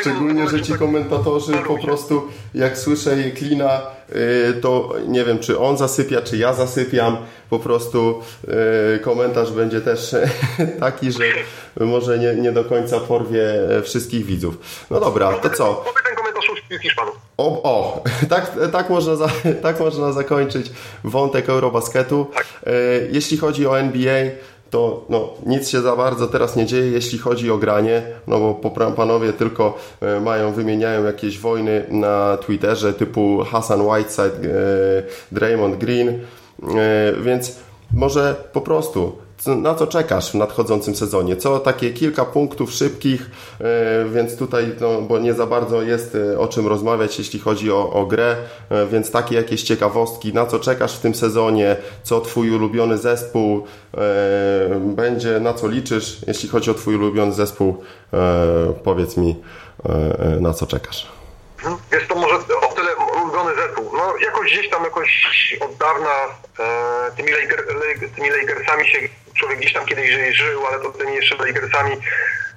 [0.00, 5.76] Szczególnie, że ci komentatorzy po prostu, jak słyszę klina, y, to nie wiem, czy on
[5.76, 7.16] zasypia, czy ja zasypiam.
[7.50, 8.22] Po prostu
[8.96, 10.16] y, komentarz będzie też
[10.80, 11.24] taki, że
[11.80, 13.44] może nie, nie do końca porwie
[13.84, 14.56] wszystkich widzów.
[14.90, 15.84] No dobra, to co?
[16.78, 17.18] Hiszpanów.
[17.36, 19.28] O, o tak, tak, można za,
[19.62, 20.72] tak można zakończyć
[21.04, 22.26] wątek Eurobasketu.
[22.34, 22.46] Tak.
[22.66, 22.70] E,
[23.10, 24.24] jeśli chodzi o NBA,
[24.70, 28.70] to no, nic się za bardzo teraz nie dzieje, jeśli chodzi o granie, no bo
[28.96, 35.02] panowie tylko e, mają, wymieniają jakieś wojny na Twitterze typu Hassan Whiteside, e,
[35.32, 36.18] Draymond Green,
[37.20, 37.56] więc
[37.92, 41.36] może po prostu na co czekasz w nadchodzącym sezonie?
[41.36, 46.38] Co takie kilka punktów szybkich, e, więc tutaj, no, bo nie za bardzo jest e,
[46.38, 48.36] o czym rozmawiać, jeśli chodzi o, o grę,
[48.70, 53.64] e, więc takie jakieś ciekawostki, na co czekasz w tym sezonie, co Twój ulubiony zespół
[54.80, 57.82] będzie, na co liczysz, jeśli chodzi o Twój ulubiony zespół,
[58.84, 59.36] powiedz mi,
[60.40, 61.08] na co czekasz.
[61.92, 63.84] Jest to może o tyle ulubiony zespół.
[63.92, 66.10] No jakoś gdzieś tam jakoś od dawna
[66.58, 67.64] e, tymi, Laker,
[68.16, 68.98] tymi Lakersami się
[69.34, 71.96] człowiek gdzieś tam kiedyś żył, ale to tymi jeszcze Lakersami,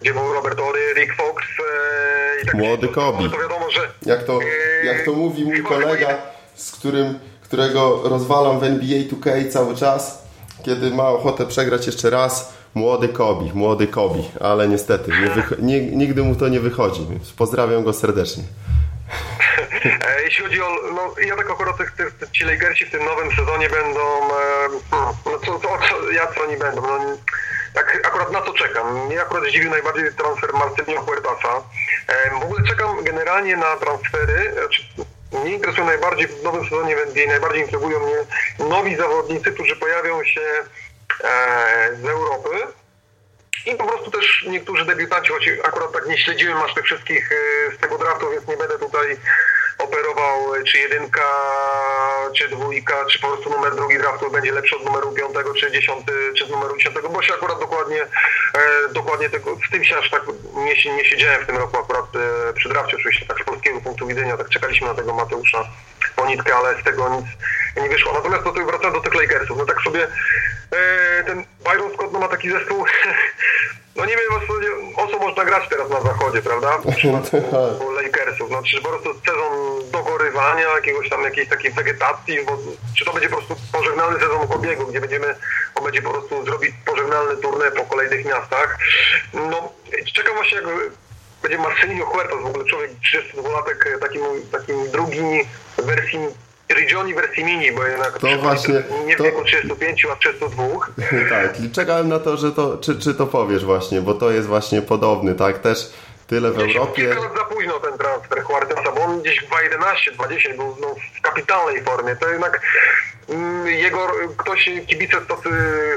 [0.01, 3.29] gdzie był Robert Ory, Rick Fox e, i tak Młody Kobe.
[3.29, 3.91] To wiadomo, że...
[4.05, 4.39] Jak to,
[4.81, 6.17] e, jak to mówi mój kolega,
[6.55, 10.23] z którym, którego rozwalam w NBA 2K cały czas,
[10.65, 15.11] kiedy ma ochotę przegrać jeszcze raz, młody Kobi, młody Kobi, ale niestety
[15.59, 17.07] nie nigdy mu to nie wychodzi.
[17.37, 18.43] Pozdrawiam go serdecznie.
[20.07, 23.35] E, jeśli chodzi o, no ja tak akurat tych, tych, ci Lakersi w tym nowym
[23.35, 24.69] sezonie będą, e,
[25.25, 27.17] no co, to, co, ja co oni będą, no,
[27.73, 29.05] tak akurat na to czekam.
[29.05, 31.61] Mnie akurat zdziwił najbardziej transfer Marcelino Huertasa.
[32.07, 34.83] E, w ogóle czekam generalnie na transfery, znaczy,
[35.31, 38.15] mnie interesują najbardziej w nowym sezonie NBA, najbardziej intrygują mnie
[38.69, 40.41] nowi zawodnicy, którzy pojawią się
[42.01, 42.49] z Europy
[43.65, 47.29] i po prostu też niektórzy debiutanci, choć akurat tak nie śledziłem aż tych wszystkich
[47.77, 49.17] z tego draftu, więc nie będę tutaj
[49.77, 51.21] operował czy jedynka,
[52.37, 56.11] czy dwójka, czy po prostu numer drugi draftu będzie lepszy od numeru piątego, czy dziesiąty,
[56.37, 60.09] czy z numeru dziesiątego, bo się akurat dokładnie, e, dokładnie tego, z tym się aż
[60.09, 60.23] tak
[60.53, 64.07] nie, nie siedziałem w tym roku akurat e, przy drafcie, oczywiście tak z polskiego punktu
[64.07, 65.67] widzenia, tak czekaliśmy na tego Mateusza
[66.15, 67.25] Ponitkę, ale z tego nic
[67.83, 68.13] nie wyszło.
[68.13, 70.07] Natomiast do tych, wracając do tych Lakersów, no tak sobie
[70.71, 72.85] e, ten Byron Scott no, ma taki zespół
[73.95, 74.33] no nie wiem
[74.95, 76.77] o co można grać teraz na zachodzie, prawda?
[76.77, 78.49] W przypadku Lakersów.
[78.51, 82.57] No, czy po prostu sezon dogorywania, jakiegoś tam jakiejś takiej wegetacji, bo
[82.97, 85.35] czy to będzie po prostu pożegnalny sezon Kobiegu, gdzie będziemy,
[85.75, 88.77] on będzie po prostu zrobić pożegnalny turnę po kolejnych miastach.
[89.33, 89.73] No,
[90.13, 90.65] czekam właśnie jak
[91.43, 95.25] będzie Marcelino Huertas, w ogóle człowiek 32-latek, takim, takim drugim
[95.77, 96.19] wersji
[96.69, 99.23] Regioni wersji mini, bo jednak to właśnie, nie w to...
[99.23, 100.63] wieku 35, a 32.
[101.29, 104.81] tak, czekałem na to, że to, czy, czy to powiesz właśnie, bo to jest właśnie
[104.81, 105.93] podobny, tak, też
[106.27, 107.01] tyle w gdzieś Europie.
[107.01, 111.21] Kilka lat za późno ten transfer Huartesa, bo on gdzieś 2.11, 20 był no, w
[111.21, 112.61] kapitalnej formie, to jednak
[113.65, 114.07] jego
[114.37, 115.49] ktoś, kibice tacy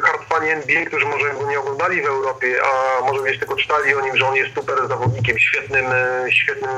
[0.03, 4.01] hardfani NBA, którzy może go nie oglądali w Europie, a może gdzieś tylko czytali o
[4.01, 6.71] nim, że on jest super zawodnikiem, świetnym, e, świetnym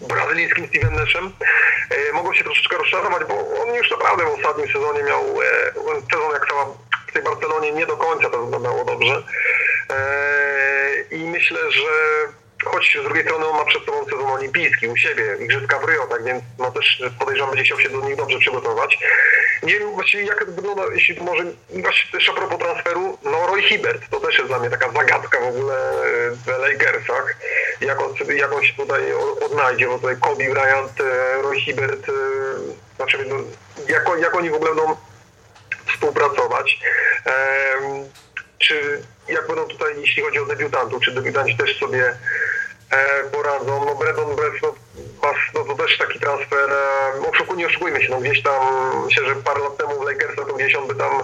[0.00, 1.32] brazylijskim Steven Nashem,
[1.90, 5.22] e, mogą się troszeczkę rozczarować, bo on już naprawdę w ostatnim sezonie miał
[6.12, 6.66] sezon jak cała
[7.06, 9.22] w tej Barcelonie nie do końca to wyglądało dobrze.
[11.10, 11.82] I myślę, że
[12.64, 16.06] choć z drugiej strony on ma przed sobą sezon olimpijski u siebie, Igrzyska w Rio,
[16.06, 18.98] tak więc no też podejrzewam, będzie chciał się do nich dobrze przygotować.
[19.62, 23.62] Nie wiem właściwie jak to wygląda, jeśli może właśnie też a propos transferu, no Roy
[23.62, 25.92] Hibbert, to też jest dla mnie taka zagadka w ogóle
[26.44, 27.36] w Lakersach,
[27.80, 32.12] jak on, jak on się tutaj odnajdzie, bo tutaj Kobe Bryant, e, Roy Hibbert, e,
[32.96, 33.36] znaczy no,
[33.88, 34.96] jak, jak oni w ogóle będą
[35.86, 36.78] współpracować.
[38.58, 42.16] Czy jak będą tutaj, jeśli chodzi o debiutantów, czy debiutanci też sobie
[42.90, 43.84] e, poradzą.
[43.84, 44.74] No Brandon Breslov,
[45.54, 48.62] no to też taki transfer, e, oszukuj, nie oszukujmy się, no gdzieś tam,
[49.04, 51.22] myślę, że parę lat temu w Lakersach to gdzieś on by tam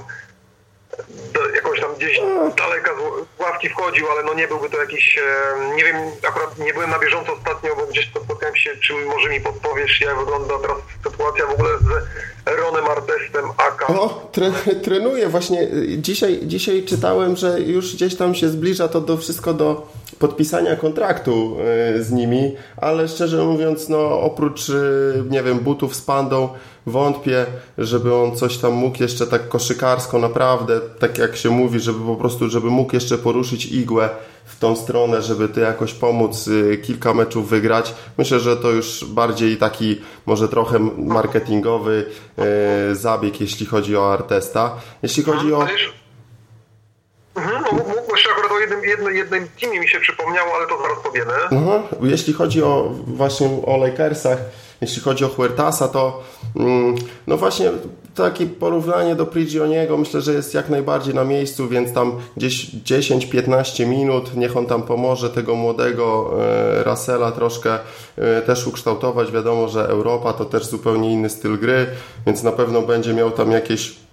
[1.35, 2.20] do, jakoś tam gdzieś
[2.59, 2.90] daleka
[3.38, 5.96] z ławki wchodził, ale no nie byłby to jakiś, e, nie wiem,
[6.28, 10.18] akurat nie byłem na bieżąco ostatnio, bo gdzieś spotkałem się, czy może mi podpowiesz, jak
[10.18, 12.16] wygląda teraz sytuacja w ogóle z
[12.61, 13.92] Ronem Artestem Aka.
[13.92, 14.52] No, tre,
[14.85, 15.68] trenuję właśnie.
[15.98, 19.87] Dzisiaj, dzisiaj czytałem, że już gdzieś tam się zbliża to do wszystko do
[20.18, 21.57] podpisania kontraktu
[21.96, 26.48] y, z nimi, ale szczerze mówiąc, no oprócz, y, nie wiem, butów z pandą,
[26.87, 27.46] wątpię,
[27.79, 32.16] żeby on coś tam mógł jeszcze tak koszykarsko naprawdę, tak jak się mówi, żeby po
[32.16, 34.09] prostu, żeby mógł jeszcze poruszyć igłę
[34.44, 37.94] w tą stronę, żeby ty jakoś pomóc y, kilka meczów wygrać.
[38.18, 42.07] Myślę, że to już bardziej taki może trochę marketingowy
[42.90, 44.76] y, zabieg, jeśli chodzi o Artesta.
[45.02, 45.66] Jeśli chodzi o...
[47.37, 48.05] Mhm, no,
[48.46, 51.32] akurat o jednym, jednym, jednym teamie mi się przypomniało, ale to zaraz powiemy.
[51.50, 51.82] Mhm.
[52.11, 54.38] Jeśli chodzi o właśnie o Lakersach,
[54.80, 56.22] jeśli chodzi o Huertasa, to
[56.56, 56.94] mm,
[57.26, 57.70] no właśnie
[58.14, 63.87] takie porównanie do Prigioniego myślę, że jest jak najbardziej na miejscu, więc tam gdzieś 10-15
[63.87, 67.78] minut, niech on tam pomoże tego młodego e, Russella troszkę
[68.16, 69.32] e, też ukształtować.
[69.32, 71.87] Wiadomo, że Europa to też zupełnie inny styl gry,
[72.26, 74.05] więc na pewno będzie miał tam jakieś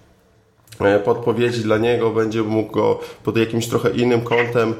[1.04, 4.74] podpowiedzi dla niego, będzie mógł go pod jakimś trochę innym kątem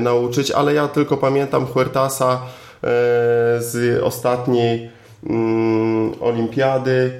[0.00, 2.42] nauczyć, ale ja tylko pamiętam Huertasa
[3.58, 4.90] z ostatniej
[5.26, 7.12] mm, olimpiady,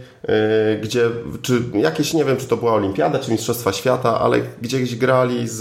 [0.83, 1.11] gdzie,
[1.43, 5.59] czy jakieś, nie wiem, czy to była Olimpiada, czy Mistrzostwa Świata, ale gdzieś grali z,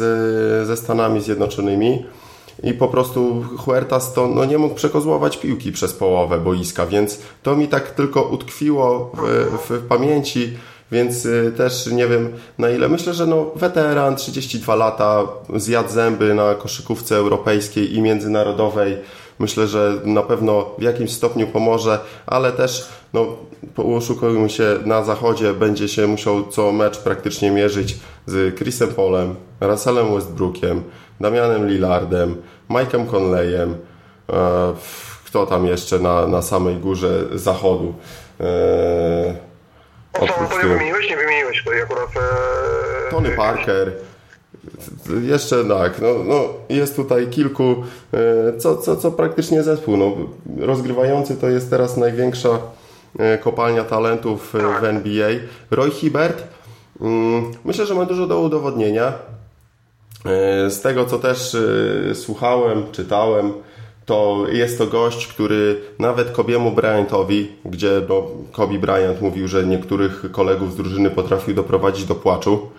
[0.68, 2.06] ze Stanami Zjednoczonymi
[2.64, 7.56] i po prostu Huertas to no, nie mógł przekozłować piłki przez połowę boiska, więc to
[7.56, 10.58] mi tak tylko utkwiło w, w pamięci,
[10.92, 12.90] więc y, też nie wiem na ile.
[12.90, 15.24] Myślę, że no, weteran, 32 lata,
[15.56, 18.98] zjadł zęby na koszykówce europejskiej i międzynarodowej.
[19.40, 23.38] Myślę, że na pewno w jakimś stopniu pomoże, ale też no,
[23.78, 30.16] oszukujmy się, na zachodzie będzie się musiał co mecz praktycznie mierzyć z Chrisem Polem, Russellem
[30.16, 30.84] Westbrookiem,
[31.20, 32.36] Damianem Lillardem,
[32.70, 33.76] Mike'em Conleyem,
[34.30, 34.74] e,
[35.26, 37.94] kto tam jeszcze na, na samej górze zachodu.
[38.40, 39.45] E,
[40.20, 41.10] to, nie wymieniłeś?
[41.10, 42.10] Nie wymieniłeś tutaj akurat.
[42.18, 43.12] E...
[43.12, 43.92] Tony Parker.
[45.22, 47.76] Jeszcze tak, no, no jest tutaj kilku,
[48.14, 49.98] e, co, co, co praktycznie zespół.
[49.98, 50.16] No,
[50.60, 52.60] rozgrywający to jest teraz największa
[53.20, 55.30] E, kopalnia talentów e, w NBA.
[55.72, 56.44] Roy Hibbert,
[57.02, 59.14] mm, myślę, że ma dużo do udowodnienia.
[60.26, 61.58] E, z tego, co też
[62.14, 63.54] słuchałem, czytałem,
[64.06, 70.26] to jest to gość, który nawet Kobiemu Bryantowi, gdzie no, Kobe Bryant mówił, że niektórych
[70.32, 72.70] kolegów z drużyny potrafił doprowadzić do płaczu,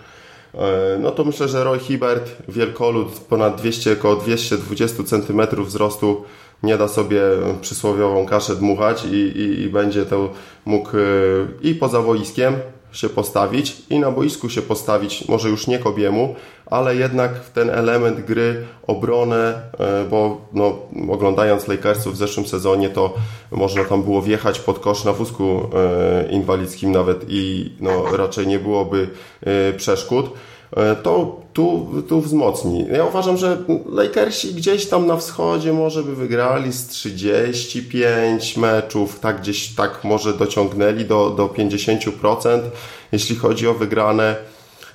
[0.99, 6.23] no to myślę, że Roy Hibbert, wielkolud, ponad 200, około 220 cm wzrostu,
[6.63, 7.21] nie da sobie
[7.61, 10.29] przysłowiową kaszę dmuchać i, i, i będzie to
[10.65, 11.01] mógł e,
[11.61, 12.55] i poza boiskiem
[12.97, 18.25] się postawić i na boisku się postawić, może już nie Kobiemu, ale jednak ten element
[18.25, 20.79] gry, obronę, e, bo no,
[21.09, 23.13] oglądając Lakersów w zeszłym sezonie, to
[23.51, 28.59] można tam było wjechać pod kosz na wózku e, inwalidzkim nawet i no, raczej nie
[28.59, 29.09] byłoby
[29.77, 30.29] przeszkód.
[30.75, 32.85] E, to tu, tu wzmocni.
[32.91, 33.57] Ja uważam, że
[33.91, 40.33] Lakersi gdzieś tam na wschodzie może by wygrali z 35 meczów, tak gdzieś tak może
[40.33, 42.59] dociągnęli do, do 50%,
[43.11, 44.35] jeśli chodzi o wygrane.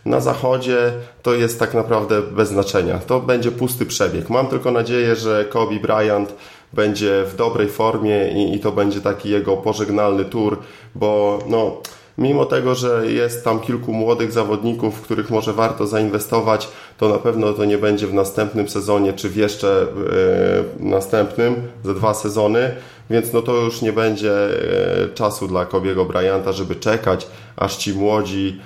[0.05, 2.99] Na zachodzie to jest tak naprawdę bez znaczenia.
[2.99, 4.31] To będzie pusty przebieg.
[4.31, 6.35] Mam tylko nadzieję, że Kobe Bryant
[6.73, 10.59] będzie w dobrej formie i, i to będzie taki jego pożegnalny tour,
[10.95, 11.77] bo no
[12.19, 17.19] mimo tego, że jest tam kilku młodych zawodników, w których może warto zainwestować, to na
[17.19, 19.87] pewno to nie będzie w następnym sezonie, czy w jeszcze
[20.79, 22.71] yy, następnym, za dwa sezony,
[23.11, 24.33] więc no to już nie będzie
[25.15, 28.61] czasu dla Kobiego Bryanta, żeby czekać, aż ci młodzi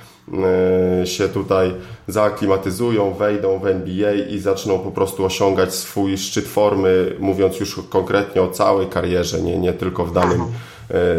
[1.05, 1.75] się tutaj
[2.09, 8.43] zaaklimatyzują, wejdą w NBA i zaczną po prostu osiągać swój szczyt formy, mówiąc już konkretnie
[8.43, 10.41] o całej karierze, nie, nie tylko w danym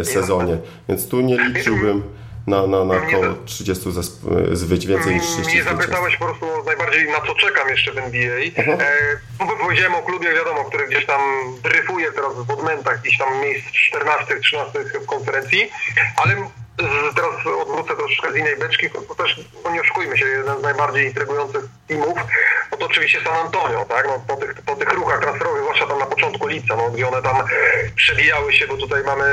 [0.04, 0.58] sezonie.
[0.90, 2.04] Więc tu nie liczyłbym
[2.48, 3.86] na, na, na około 30
[4.52, 8.40] zwyć, więcej niż 30 Mnie zapytałeś po prostu najbardziej na co czekam jeszcze w NBA.
[8.56, 8.82] Mhm.
[8.82, 11.22] E, powiedziałem o klubie, wiadomo, który gdzieś tam
[11.64, 15.72] dryfuje teraz w odmętach, gdzieś tam miejsc 14, 13 w konferencji,
[16.16, 16.36] ale
[17.16, 21.06] teraz odwrócę troszkę z innej beczki, to też, no nie oszukujmy się, jeden z najbardziej
[21.06, 22.18] intrygujących teamów,
[22.78, 26.00] no to oczywiście San Antonio, tak, no po tych, po tych ruchach transferowych, zwłaszcza tam
[26.00, 27.36] na początku lipca, no gdzie one tam
[27.96, 29.26] przebijały się, bo tutaj mamy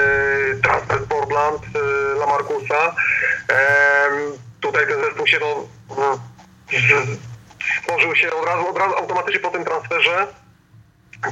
[0.63, 2.95] transfer Portland, y, Lamarcusa,
[4.61, 6.19] tutaj ten zespół się no,
[7.81, 10.27] stworzył się od razu, od razu automatycznie po tym transferze,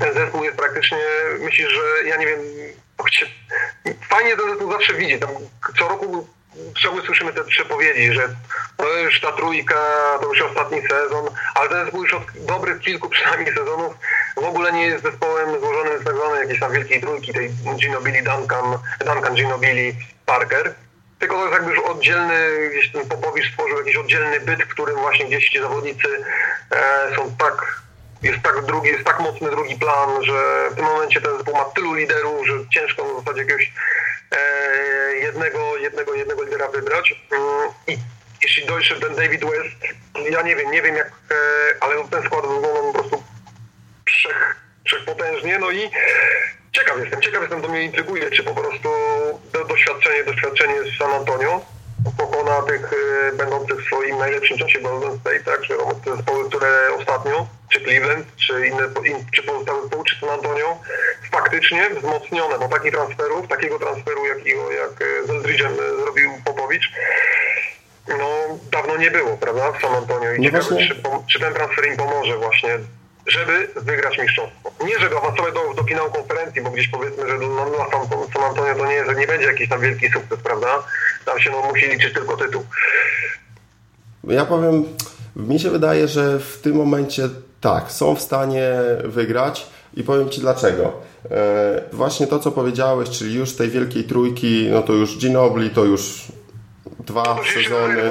[0.00, 0.98] ten zespół jest praktycznie,
[1.38, 2.38] myślisz, że ja nie wiem,
[4.08, 5.18] fajnie to, to zawsze widzi.
[5.18, 5.30] Tam
[5.78, 6.28] co roku
[6.82, 8.28] ciągle słyszymy te przepowiedzi, że
[8.76, 9.74] to już ta trójka,
[10.20, 13.94] to już ostatni sezon, ale ten zespół już od dobrych kilku przynajmniej sezonów
[14.36, 18.22] w ogóle nie jest zespołem złożonym z tak zwanej jakiejś tam wielkiej trójki, tej Ginobili,
[18.22, 20.74] Duncan, Duncan Ginobili, Parker.
[21.18, 24.96] Tylko to jest jakby już oddzielny, gdzieś ten Popowicz stworzył jakiś oddzielny byt, w którym
[24.96, 26.08] właśnie gdzieś ci zawodnicy
[26.70, 27.82] e, są tak
[28.22, 31.64] jest tak drugi, jest tak mocny drugi plan, że w tym momencie ten zespół ma
[31.64, 33.72] tylu liderów, że ciężko w zasadzie jakiegoś
[34.30, 37.14] e, jednego, jednego, jednego lidera wybrać.
[37.30, 37.98] Mm, I
[38.42, 39.94] jeśli dojdzie ten David West,
[40.30, 41.34] ja nie wiem, nie wiem jak, e,
[41.80, 43.22] ale ten skład wygląda po prostu
[44.06, 44.56] wszech,
[45.60, 45.90] no i
[46.72, 48.88] ciekaw jestem, ciekaw jestem, to mnie intryguje, czy po prostu
[49.68, 51.60] doświadczenie, doświadczenie z San Antonio
[52.18, 56.94] pokona tych y, będących w swoim najlepszym czasie Golden State, tak, że te zespoły, które
[56.98, 60.78] ostatnio, czy Cleveland, czy inne, in, czy pozostałe zespoły, czy San Antonio,
[61.30, 66.92] faktycznie wzmocnione, bo takich transferów, takiego transferu, jakiego, jak y, z Eldridge'em y, zrobił Popowicz,
[68.08, 71.86] no dawno nie było, prawda, w San Antonio i no ciekawe, czy, czy ten transfer
[71.86, 72.78] im pomoże właśnie
[73.26, 74.70] żeby wygrać mistrzostwo.
[74.86, 78.42] Nie, żeby awansować do, do finału konferencji, bo gdzieś powiedzmy, że no, dla San, San
[78.42, 80.84] Antonio to nie, nie będzie jakiś tam wielki sukces, prawda?
[81.24, 82.66] Tam się no, musi liczyć tylko tytuł.
[84.24, 84.84] Ja powiem,
[85.36, 87.28] mi się wydaje, że w tym momencie
[87.62, 88.72] tak, są w stanie
[89.04, 90.92] wygrać i powiem Ci dlaczego.
[91.30, 95.84] E, właśnie to, co powiedziałeś, czyli już tej wielkiej trójki, no to już Ginobili, to
[95.84, 96.32] już
[97.06, 98.10] dwa sezony.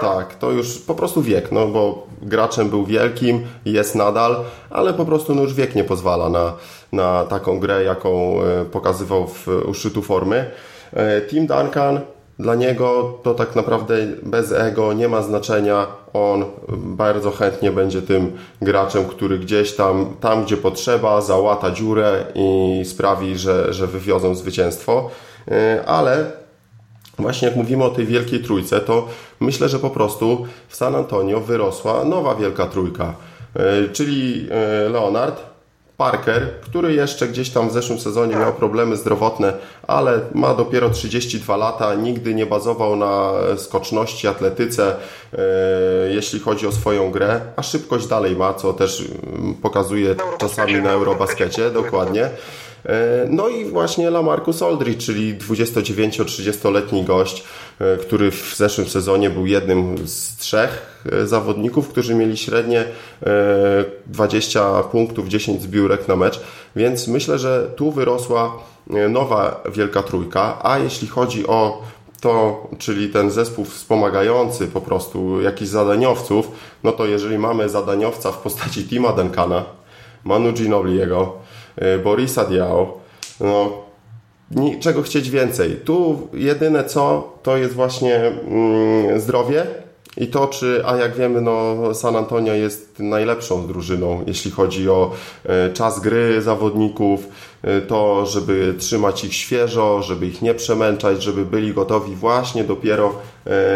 [0.00, 5.04] Tak, to już po prostu wiek, no bo graczem był wielkim, jest nadal, ale po
[5.04, 6.52] prostu no już wiek nie pozwala na,
[6.92, 10.50] na taką grę, jaką e, pokazywał w uszczytu formy.
[10.92, 12.00] E, Tim Duncan,
[12.40, 15.86] dla niego to tak naprawdę bez ego nie ma znaczenia.
[16.12, 16.44] On
[16.76, 23.38] bardzo chętnie będzie tym graczem, który gdzieś tam, tam gdzie potrzeba, załata dziurę i sprawi,
[23.38, 25.10] że, że wywiozą zwycięstwo.
[25.48, 26.32] E, ale
[27.18, 29.08] właśnie jak mówimy o tej wielkiej trójce, to
[29.40, 33.14] myślę, że po prostu w San Antonio wyrosła nowa wielka trójka,
[33.56, 35.49] e, czyli e, Leonard,
[36.00, 39.52] Parker, który jeszcze gdzieś tam w zeszłym sezonie miał problemy zdrowotne,
[39.86, 44.96] ale ma dopiero 32 lata, nigdy nie bazował na skoczności, atletyce,
[45.32, 45.38] e,
[46.10, 50.90] jeśli chodzi o swoją grę, a szybkość dalej ma, co też mm, pokazuje czasami na
[50.90, 52.30] Eurobaskecie, dokładnie.
[52.86, 57.44] E, no i właśnie Lamarcus Aldridge, czyli 29-30-letni gość, e,
[58.02, 62.84] który w zeszłym sezonie był jednym z trzech e, zawodników, którzy mieli średnie
[64.06, 66.40] 20 punktów, 10 zbiórek na mecz,
[66.76, 68.58] więc myślę, że tu wyrosła
[69.08, 71.82] nowa wielka trójka, a jeśli chodzi o
[72.20, 76.50] to, czyli ten zespół wspomagający po prostu jakichś zadaniowców,
[76.84, 79.64] no to jeżeli mamy zadaniowca w postaci Tima Duncana,
[80.24, 81.32] Manu Ginobiliego,
[81.76, 83.00] E, Borisa Diao.
[83.40, 83.72] No,
[84.80, 85.76] czego chcieć więcej.
[85.84, 89.66] Tu jedyne co, to jest właśnie mm, zdrowie
[90.16, 95.10] i to, czy, a jak wiemy, no, San Antonio jest najlepszą drużyną, jeśli chodzi o
[95.44, 97.28] e, czas gry zawodników,
[97.62, 103.14] e, to, żeby trzymać ich świeżo, żeby ich nie przemęczać, żeby byli gotowi właśnie dopiero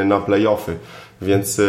[0.04, 0.76] na playoffy.
[1.22, 1.60] Więc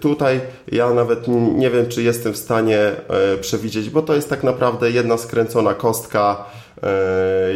[0.00, 0.40] tutaj
[0.72, 4.90] ja nawet nie wiem, czy jestem w stanie e, przewidzieć, bo to jest tak naprawdę
[4.90, 6.59] jedna skręcona kostka, e,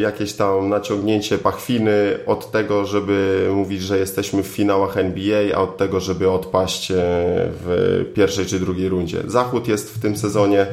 [0.00, 5.76] jakieś tam naciągnięcie pachwiny od tego, żeby mówić, że jesteśmy w finałach NBA, a od
[5.76, 6.94] tego, żeby odpaść e,
[7.64, 9.22] w pierwszej czy drugiej rundzie.
[9.26, 10.66] Zachód jest w tym sezonie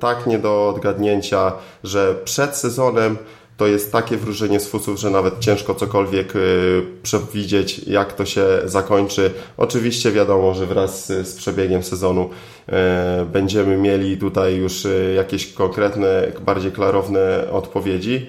[0.00, 1.52] tak nie do odgadnięcia,
[1.84, 3.16] że przed sezonem
[3.56, 8.46] to jest takie wróżenie z fusów, że nawet ciężko cokolwiek y, przewidzieć, jak to się
[8.64, 9.30] zakończy.
[9.56, 12.30] Oczywiście wiadomo, że wraz z przebiegiem sezonu
[12.68, 12.72] y,
[13.26, 18.26] będziemy mieli tutaj już y, jakieś konkretne, bardziej klarowne odpowiedzi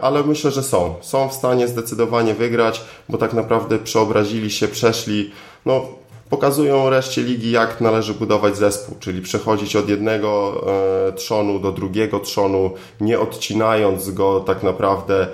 [0.00, 0.94] ale myślę, że są.
[1.00, 5.30] Są w stanie zdecydowanie wygrać, bo tak naprawdę przeobrazili się, przeszli.
[5.66, 5.86] No,
[6.32, 10.62] pokazują reszcie ligi, jak należy budować zespół, czyli przechodzić od jednego
[11.08, 12.70] e, trzonu do drugiego trzonu,
[13.00, 15.26] nie odcinając go tak naprawdę e,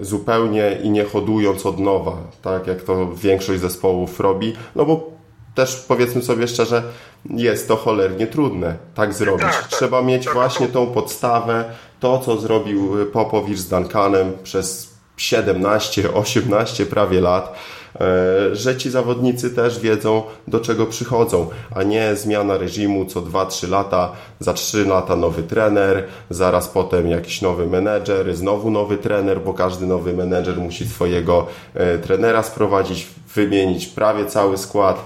[0.00, 5.10] zupełnie i nie hodując od nowa, tak jak to większość zespołów robi, no bo
[5.54, 6.82] też powiedzmy sobie szczerze,
[7.30, 9.46] jest to cholernie trudne tak zrobić.
[9.46, 11.64] Tak, tak, Trzeba mieć tak, właśnie tą podstawę,
[12.00, 17.54] to co zrobił Popowicz z Duncanem przez 17, 18 prawie lat
[18.52, 24.12] że ci zawodnicy też wiedzą, do czego przychodzą, a nie zmiana reżimu co 2-3 lata,
[24.40, 29.86] za 3 lata nowy trener, zaraz potem jakiś nowy menedżer, znowu nowy trener, bo każdy
[29.86, 35.04] nowy menedżer musi swojego e, trenera sprowadzić, wymienić prawie cały skład,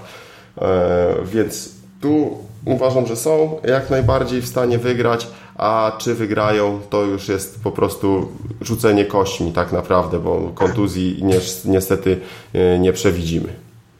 [0.61, 1.69] e, więc
[2.01, 7.63] tu uważam, że są jak najbardziej w stanie wygrać, a czy wygrają, to już jest
[7.63, 11.23] po prostu rzucenie kośćmi tak naprawdę, bo kontuzji
[11.65, 12.19] niestety
[12.53, 13.53] e, nie przewidzimy.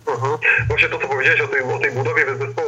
[0.08, 0.38] Mhm.
[0.68, 2.63] Właśnie to, co powiedziałeś o tej, o tej budowie zespołu,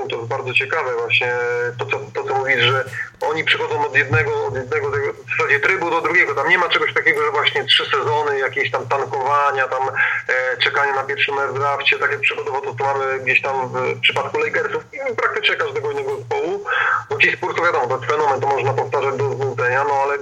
[0.46, 1.34] bardzo ciekawe właśnie
[1.78, 2.86] to, co, to, co mówisz, że
[3.22, 6.36] oni przychodzą od jednego, od jednego w zasadzie trybu do drugiego.
[6.36, 10.94] Tam nie ma czegoś takiego, że właśnie trzy sezony, jakieś tam tankowania, tam e, czekanie
[10.94, 14.84] na pierwszy mecz w drafcie, tak jak to, to mamy gdzieś tam w przypadku Lakersów
[14.94, 16.66] i praktycznie każdego innego zespołu.
[17.10, 20.18] No ci spór to wiadomo, to fenomen, to można powtarzać do znudzenia, no ale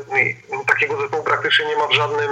[0.68, 2.32] takiego zespołu praktycznie nie ma w żadnym,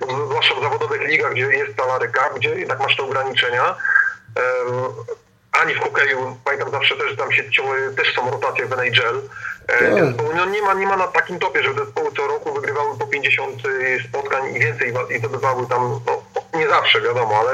[0.00, 3.74] no, zwłaszcza w zawodowych ligach, gdzie jest salary gdzie jednak masz te ograniczenia
[5.52, 9.20] ani w hokeju, pamiętam zawsze też tam się ciągle, też są rotacje w NHL.
[9.68, 10.34] E, tak.
[10.36, 13.66] No nie ma, nie ma na takim topie, że zespoły co roku wygrywały po 50
[13.66, 16.22] y, spotkań i więcej i zdobywały tam, no,
[16.58, 17.52] nie zawsze wiadomo, ale...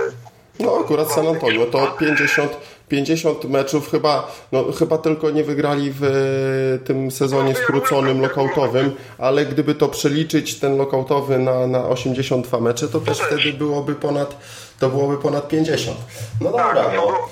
[0.60, 2.56] No akurat San Antonio to 50,
[2.88, 8.96] 50 meczów chyba, no, chyba tylko nie wygrali w e, tym sezonie no, skróconym lokautowym,
[9.18, 14.36] ale gdyby to przeliczyć ten lokautowy na, na 82 mecze, to też wtedy byłoby ponad
[14.80, 15.96] to byłoby ponad 50.
[16.40, 17.28] No dobra, tak, no.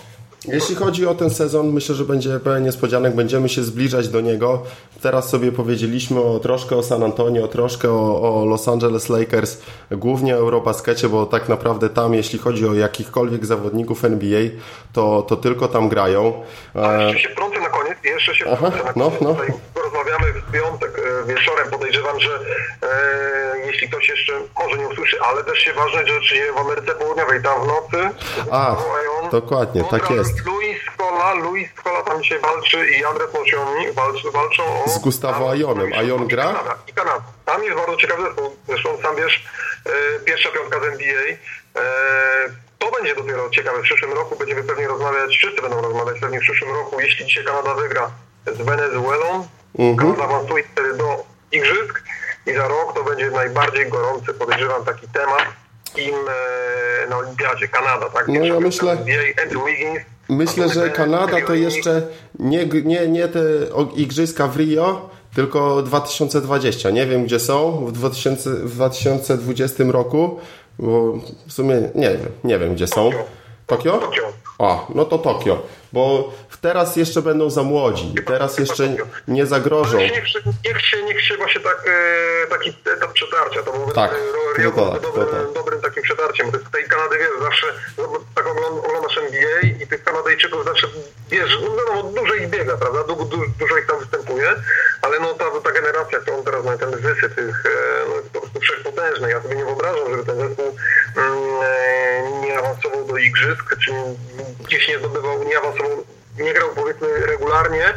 [0.49, 4.62] Jeśli chodzi o ten sezon, myślę, że będzie pełen niespodzianek, będziemy się zbliżać do niego.
[5.01, 9.59] Teraz sobie powiedzieliśmy o, troszkę o San Antonio, troszkę o, o Los Angeles Lakers,
[9.90, 14.40] głównie o Eurobaskecie, bo tak naprawdę tam, jeśli chodzi o jakichkolwiek zawodników NBA,
[14.93, 16.32] to, to tylko tam grają.
[16.74, 17.34] Jeszcze się
[18.05, 18.93] jeszcze się Aha, no.
[18.97, 19.36] No, no.
[19.82, 22.38] Rozmawiamy w piątek e, wieczorem, podejrzewam, że
[22.82, 26.95] e, jeśli ktoś jeszcze może nie usłyszy, ale też się ważne rzeczy dzieje w Ameryce
[26.95, 28.11] Południowej, tam w nocy.
[28.51, 28.76] A,
[29.30, 30.47] dokładnie, tak jest.
[30.47, 34.88] Luis Scola, Luis Scola tam dzisiaj walczy i Andres Mocioni walczy, walczą o...
[34.88, 35.93] Z Gustavo Ajonem.
[35.93, 36.51] Ajon gra?
[36.51, 37.22] I Kanada, I Kanada.
[37.45, 38.57] Tam jest bardzo ciekawy zespół.
[38.68, 39.45] Zresztą sam wiesz,
[39.86, 41.22] e, pierwsza piątka z NBA.
[41.76, 43.78] E, to będzie dopiero ciekawe.
[43.78, 47.45] W przyszłym roku będziemy pewnie rozmawiać, wszyscy będą rozmawiać pewnie w przyszłym roku, jeśli dzisiaj
[47.45, 48.11] Kanada wygra
[48.47, 49.49] z Wenezuelą.
[49.78, 49.97] Mhm.
[49.97, 50.64] Kanada awansuje
[50.99, 52.03] do igrzysk
[52.47, 55.45] i za rok to będzie najbardziej gorący, podejrzewam, taki temat
[55.97, 58.28] im e, na Olimpiadzie, Kanada, tak?
[58.28, 58.93] No ja myślę...
[59.43, 62.03] Andrew Wiggins, Myślę, że Kanada to jeszcze
[62.39, 63.41] nie, nie, nie te
[63.95, 66.91] igrzyska w Rio, tylko 2020.
[66.91, 70.41] Nie wiem, gdzie są w, 2000, w 2020 roku,
[70.79, 71.12] bo
[71.47, 73.11] w sumie nie wiem, nie wiem, gdzie są.
[73.66, 73.99] Tokio?
[73.99, 74.33] Tokio.
[74.59, 75.62] O, no to Tokio,
[75.93, 78.97] bo teraz jeszcze będą za młodzi, teraz jeszcze
[79.29, 79.99] nie zagrożą.
[79.99, 80.12] Niech,
[80.64, 84.14] niech, się, niech się właśnie tak, e, taki etap przetarcia, to był tak,
[84.59, 85.53] Rio to tak, dobrym, to tak.
[85.55, 86.47] dobrym takim przetarciem.
[86.51, 87.66] Z tej Kanady, wiesz, zawsze
[87.99, 88.05] no,
[88.35, 88.47] tak
[88.87, 90.87] oglądasz NBA i tych Kanadyjczyków zawsze,
[91.31, 94.55] wiesz, no wiadomo, dużo ich biega, prawda, du, du, dużo ich tam występuje,
[95.03, 97.70] ale no ta, ta generacja, którą teraz ma, ten wysyp tych, e,
[98.09, 99.31] no, po prostu wszechpotężny.
[99.31, 100.62] Ja sobie nie wyobrażam, żeby ten zespół
[104.83, 106.05] gdzieś nie zdobywał, nie awansował,
[106.41, 107.95] nie grał powiedzmy regularnie e,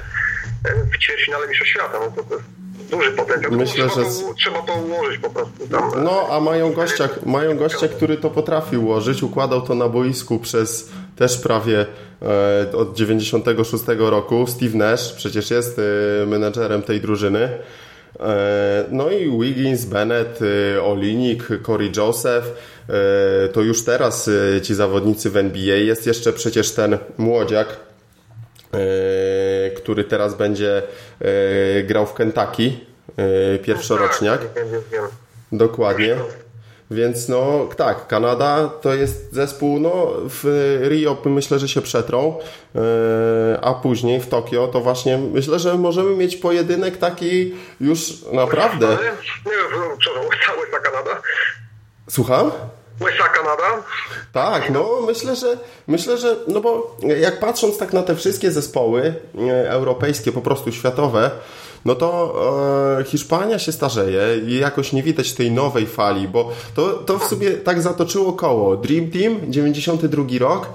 [0.93, 1.99] w ćwierćfinale Mistrzostw Świata.
[1.99, 2.47] No to, to jest
[2.91, 3.51] duży potencjał.
[3.51, 4.21] Myślę, trzeba, że...
[4.21, 6.03] to, trzeba to ułożyć po prostu tam.
[6.03, 9.23] No, a mają gościa, mają gościa, który to potrafi ułożyć.
[9.23, 11.85] Układał to na boisku przez też prawie
[12.21, 14.47] e, od 96 roku.
[14.47, 17.49] Steve Nash przecież jest e, menedżerem tej drużyny.
[18.19, 22.51] E, no i Wiggins, Bennett, e, Olinik, Corey Joseph, e,
[23.53, 24.29] to już teraz
[24.63, 25.75] ci zawodnicy w NBA.
[25.75, 27.67] Jest jeszcze przecież ten młodziak,
[29.75, 30.83] który teraz będzie
[31.83, 32.71] grał w Kentucky,
[33.63, 34.41] pierwszoroczniak.
[35.51, 36.15] Dokładnie.
[36.91, 40.43] Więc no tak, Kanada to jest zespół, no w
[40.89, 42.39] Rio myślę, że się przetrą,
[42.75, 48.87] e, a później w Tokio to właśnie myślę, że możemy mieć pojedynek taki już naprawdę.
[48.87, 51.21] Nie wiem, przepraszam, cała Kanada.
[52.09, 52.51] Słucham?
[53.01, 53.83] Łysa Kanada?
[54.31, 59.13] Tak, no myślę, że myślę, że no bo jak patrząc tak na te wszystkie zespoły
[59.49, 61.31] e, europejskie, po prostu światowe,
[61.85, 62.35] no to
[62.99, 67.23] e, Hiszpania się starzeje i jakoś nie widać tej nowej fali, bo to, to w
[67.23, 68.77] sobie tak zatoczyło koło.
[68.77, 70.69] Dream Team, 92 rok,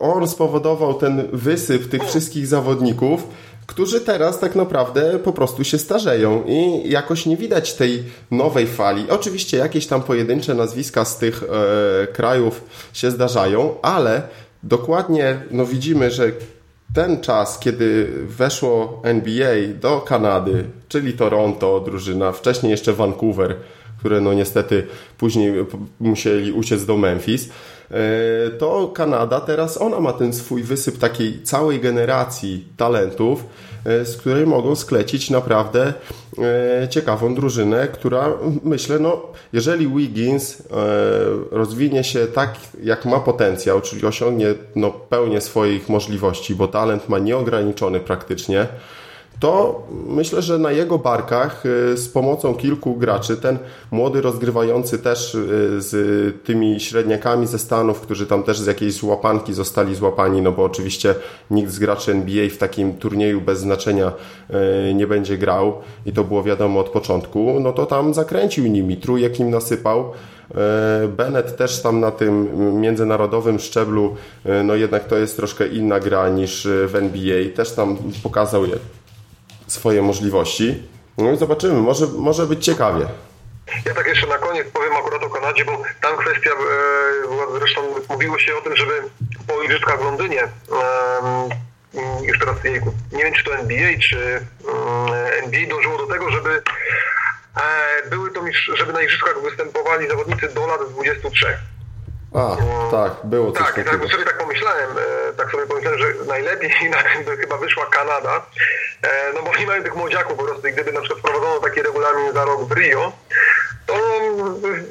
[0.00, 3.26] on spowodował ten wysyp tych wszystkich zawodników,
[3.70, 9.10] którzy teraz tak naprawdę po prostu się starzeją i jakoś nie widać tej nowej fali.
[9.10, 14.22] Oczywiście jakieś tam pojedyncze nazwiska z tych e, krajów się zdarzają, ale
[14.62, 16.32] dokładnie no widzimy, że
[16.94, 23.56] ten czas, kiedy weszło NBA do Kanady, czyli Toronto, drużyna, wcześniej jeszcze Vancouver,
[23.98, 24.86] które no niestety
[25.18, 25.52] później
[26.00, 27.48] musieli uciec do Memphis,
[28.58, 33.44] to Kanada teraz ona ma ten swój wysyp takiej całej generacji talentów,
[33.84, 35.92] e, z której mogą sklecić naprawdę
[36.82, 38.28] e, ciekawą drużynę, która
[38.64, 39.22] myślę, no
[39.52, 40.62] jeżeli Wiggins
[41.50, 47.18] rozwinie się tak jak ma potencjał, czyli osiągnie no, pełnię swoich możliwości, bo talent ma
[47.18, 48.66] nieograniczony praktycznie,
[49.40, 53.58] to myślę, że na jego barkach y, z pomocą kilku graczy, ten
[53.90, 55.38] młody rozgrywający też y,
[55.78, 60.64] z tymi średniakami ze Stanów, którzy tam też z jakiejś łapanki zostali złapani, no bo
[60.64, 61.14] oczywiście
[61.50, 64.12] nikt z graczy NBA w takim turnieju bez znaczenia
[64.90, 65.74] y, nie będzie grał
[66.06, 70.12] i to było wiadomo od początku, no to tam zakręcił nimi, trójek im nasypał.
[71.16, 72.48] Bennett też tam na tym
[72.80, 74.16] międzynarodowym szczeblu,
[74.64, 78.76] no jednak to jest troszkę inna gra niż w NBA, też tam pokazał je
[79.72, 80.88] swoje możliwości.
[81.18, 83.06] No i zobaczymy, może, może być ciekawie.
[83.86, 88.38] Ja tak jeszcze na koniec powiem akurat o Kanadzie, bo tam kwestia, e, zresztą mówiło
[88.38, 88.92] się o tym, żeby
[89.46, 90.48] po igrzyskach w Londynie,
[92.22, 92.56] już teraz
[93.12, 94.46] nie wiem czy to NBA, czy
[95.42, 96.62] NBA dążyło do tego, żeby
[97.56, 98.40] e, były to,
[98.74, 101.58] żeby na igrzyskach występowali zawodnicy do lat 23.
[102.34, 102.56] A,
[102.90, 103.90] tak, było coś tak, takiego.
[103.90, 107.86] Tak, sobie tak pomyślałem, e, tak sobie pomyślałem, że najlepiej na tym by chyba wyszła
[107.86, 108.46] Kanada,
[109.02, 111.82] e, no bo nie mają tych młodziaków po prostu i gdyby na przykład wprowadzono taki
[111.82, 113.12] regulamin za rok w Rio,
[113.86, 113.94] to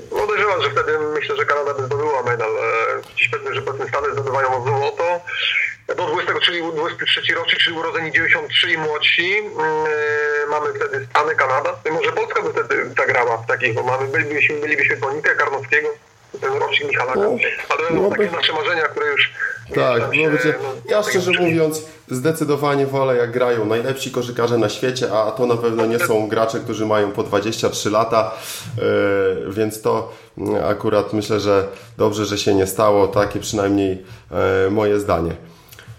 [0.09, 2.49] podejrzewam, że wtedy myślę, że Kanada by zdobyła medal.
[2.57, 2.61] E,
[3.15, 5.21] dziś pewnie, że powiedzmy Stany zdobywają złoto,
[5.87, 9.41] do 20, czyli 23 rocznik, czyli urodzeni 93 i młodsi.
[10.49, 11.75] Mamy wtedy Stany, Kanada.
[11.91, 15.89] Może Polska by wtedy zagrała w takich, bo mamy, bylibyśmy, bylibyśmy Bonikę, Karnowskiego,
[16.41, 17.19] ten rocznik Michalaka.
[17.19, 17.37] No,
[17.69, 19.33] Ale no, takie nasze marzenia, które już...
[19.75, 20.53] Tak, no się, wiecie,
[20.85, 25.85] ja szczerze mówiąc zdecydowanie wolę jak grają najlepsi koszykarze na świecie, a to na pewno
[25.85, 28.31] nie są gracze, którzy mają po 23 lata,
[28.77, 31.67] yy, więc to mm, akurat myślę, że
[31.97, 34.03] dobrze, że się nie stało, takie przynajmniej
[34.65, 35.35] yy, moje zdanie.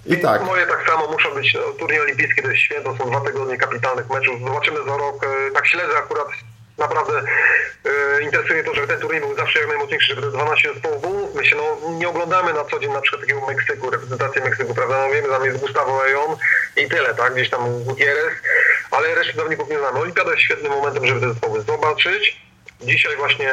[0.06, 0.44] I tak.
[0.44, 1.54] Moje tak samo muszą być.
[1.54, 4.40] No, turniej olimpijski to jest święto, są dwa tygodnie kapitalnych meczów.
[4.40, 5.24] Zobaczymy za rok.
[5.24, 6.26] E, tak śledzę akurat
[6.80, 7.22] naprawdę
[7.84, 11.28] e, interesuje to, żeby ten turniej był zawsze jak najmocniejszy, żeby te 12 zespołów było.
[11.34, 15.06] My się no, nie oglądamy na co dzień na przykład takiego Meksyku, reprezentację Meksyku, prawda?
[15.06, 16.36] No wiemy, tam jest Gustavo Ejon
[16.76, 17.34] i tyle, tak?
[17.34, 18.34] Gdzieś tam Gutierrez,
[18.90, 19.98] ale reszty zawodników nie znamy.
[19.98, 22.40] Olimpiada jest świetnym momentem, żeby te zespoły zobaczyć.
[22.82, 23.52] Dzisiaj właśnie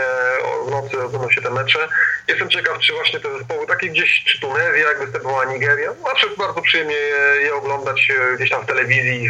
[0.66, 1.88] w nocy odbędą się te mecze.
[2.28, 6.62] Jestem ciekaw, czy właśnie te zespoły, takie gdzieś, czy Tunezja, jak występowała Nigeria, zawsze bardzo
[6.62, 9.30] przyjemnie je, je oglądać e, gdzieś tam w telewizji,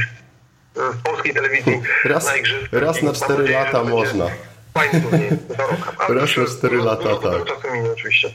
[0.77, 2.81] w polskiej telewizji raz, na igrzyskach.
[2.81, 4.25] Raz na 4 lata można.
[4.73, 6.09] Fajny turniej za rok.
[6.09, 7.45] Raz na 4 lata, tak.
[7.45, 8.33] Czasu minie oczywiście.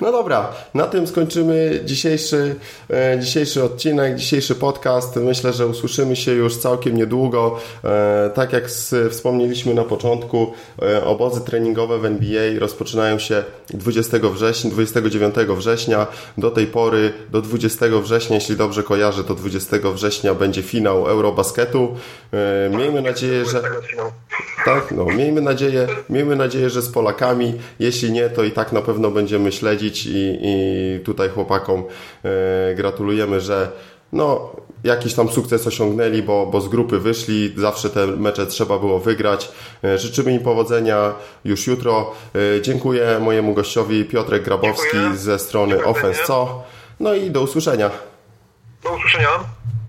[0.00, 2.56] No dobra, na tym skończymy dzisiejszy,
[2.90, 5.16] e, dzisiejszy odcinek, dzisiejszy podcast.
[5.16, 7.58] Myślę, że usłyszymy się już całkiem niedługo.
[7.84, 8.68] E, tak jak
[9.10, 10.52] wspomnieliśmy na początku,
[10.82, 16.06] e, obozy treningowe w NBA rozpoczynają się 20 września, 29 września.
[16.38, 21.96] Do tej pory, do 20 września, jeśli dobrze kojarzę, to 20 września będzie finał Eurobasketu.
[22.70, 23.62] Miejmy nadzieję, że...
[24.66, 27.54] Tak, no, miejmy nadzieję, miejmy nadzieję, że z Polakami.
[27.78, 31.84] Jeśli nie, to i tak na pewno będziemy śledzić i, i tutaj chłopakom
[32.24, 33.68] e, gratulujemy, że
[34.12, 34.50] no,
[34.84, 39.48] jakiś tam sukces osiągnęli, bo, bo z grupy wyszli, zawsze te mecze trzeba było wygrać.
[39.84, 42.14] E, życzymy im powodzenia już jutro.
[42.56, 45.16] E, dziękuję mojemu gościowi Piotrek Grabowski Dziękuję.
[45.16, 46.62] ze strony Offense Co.
[47.00, 47.90] No i do usłyszenia.
[48.82, 49.28] Do usłyszenia.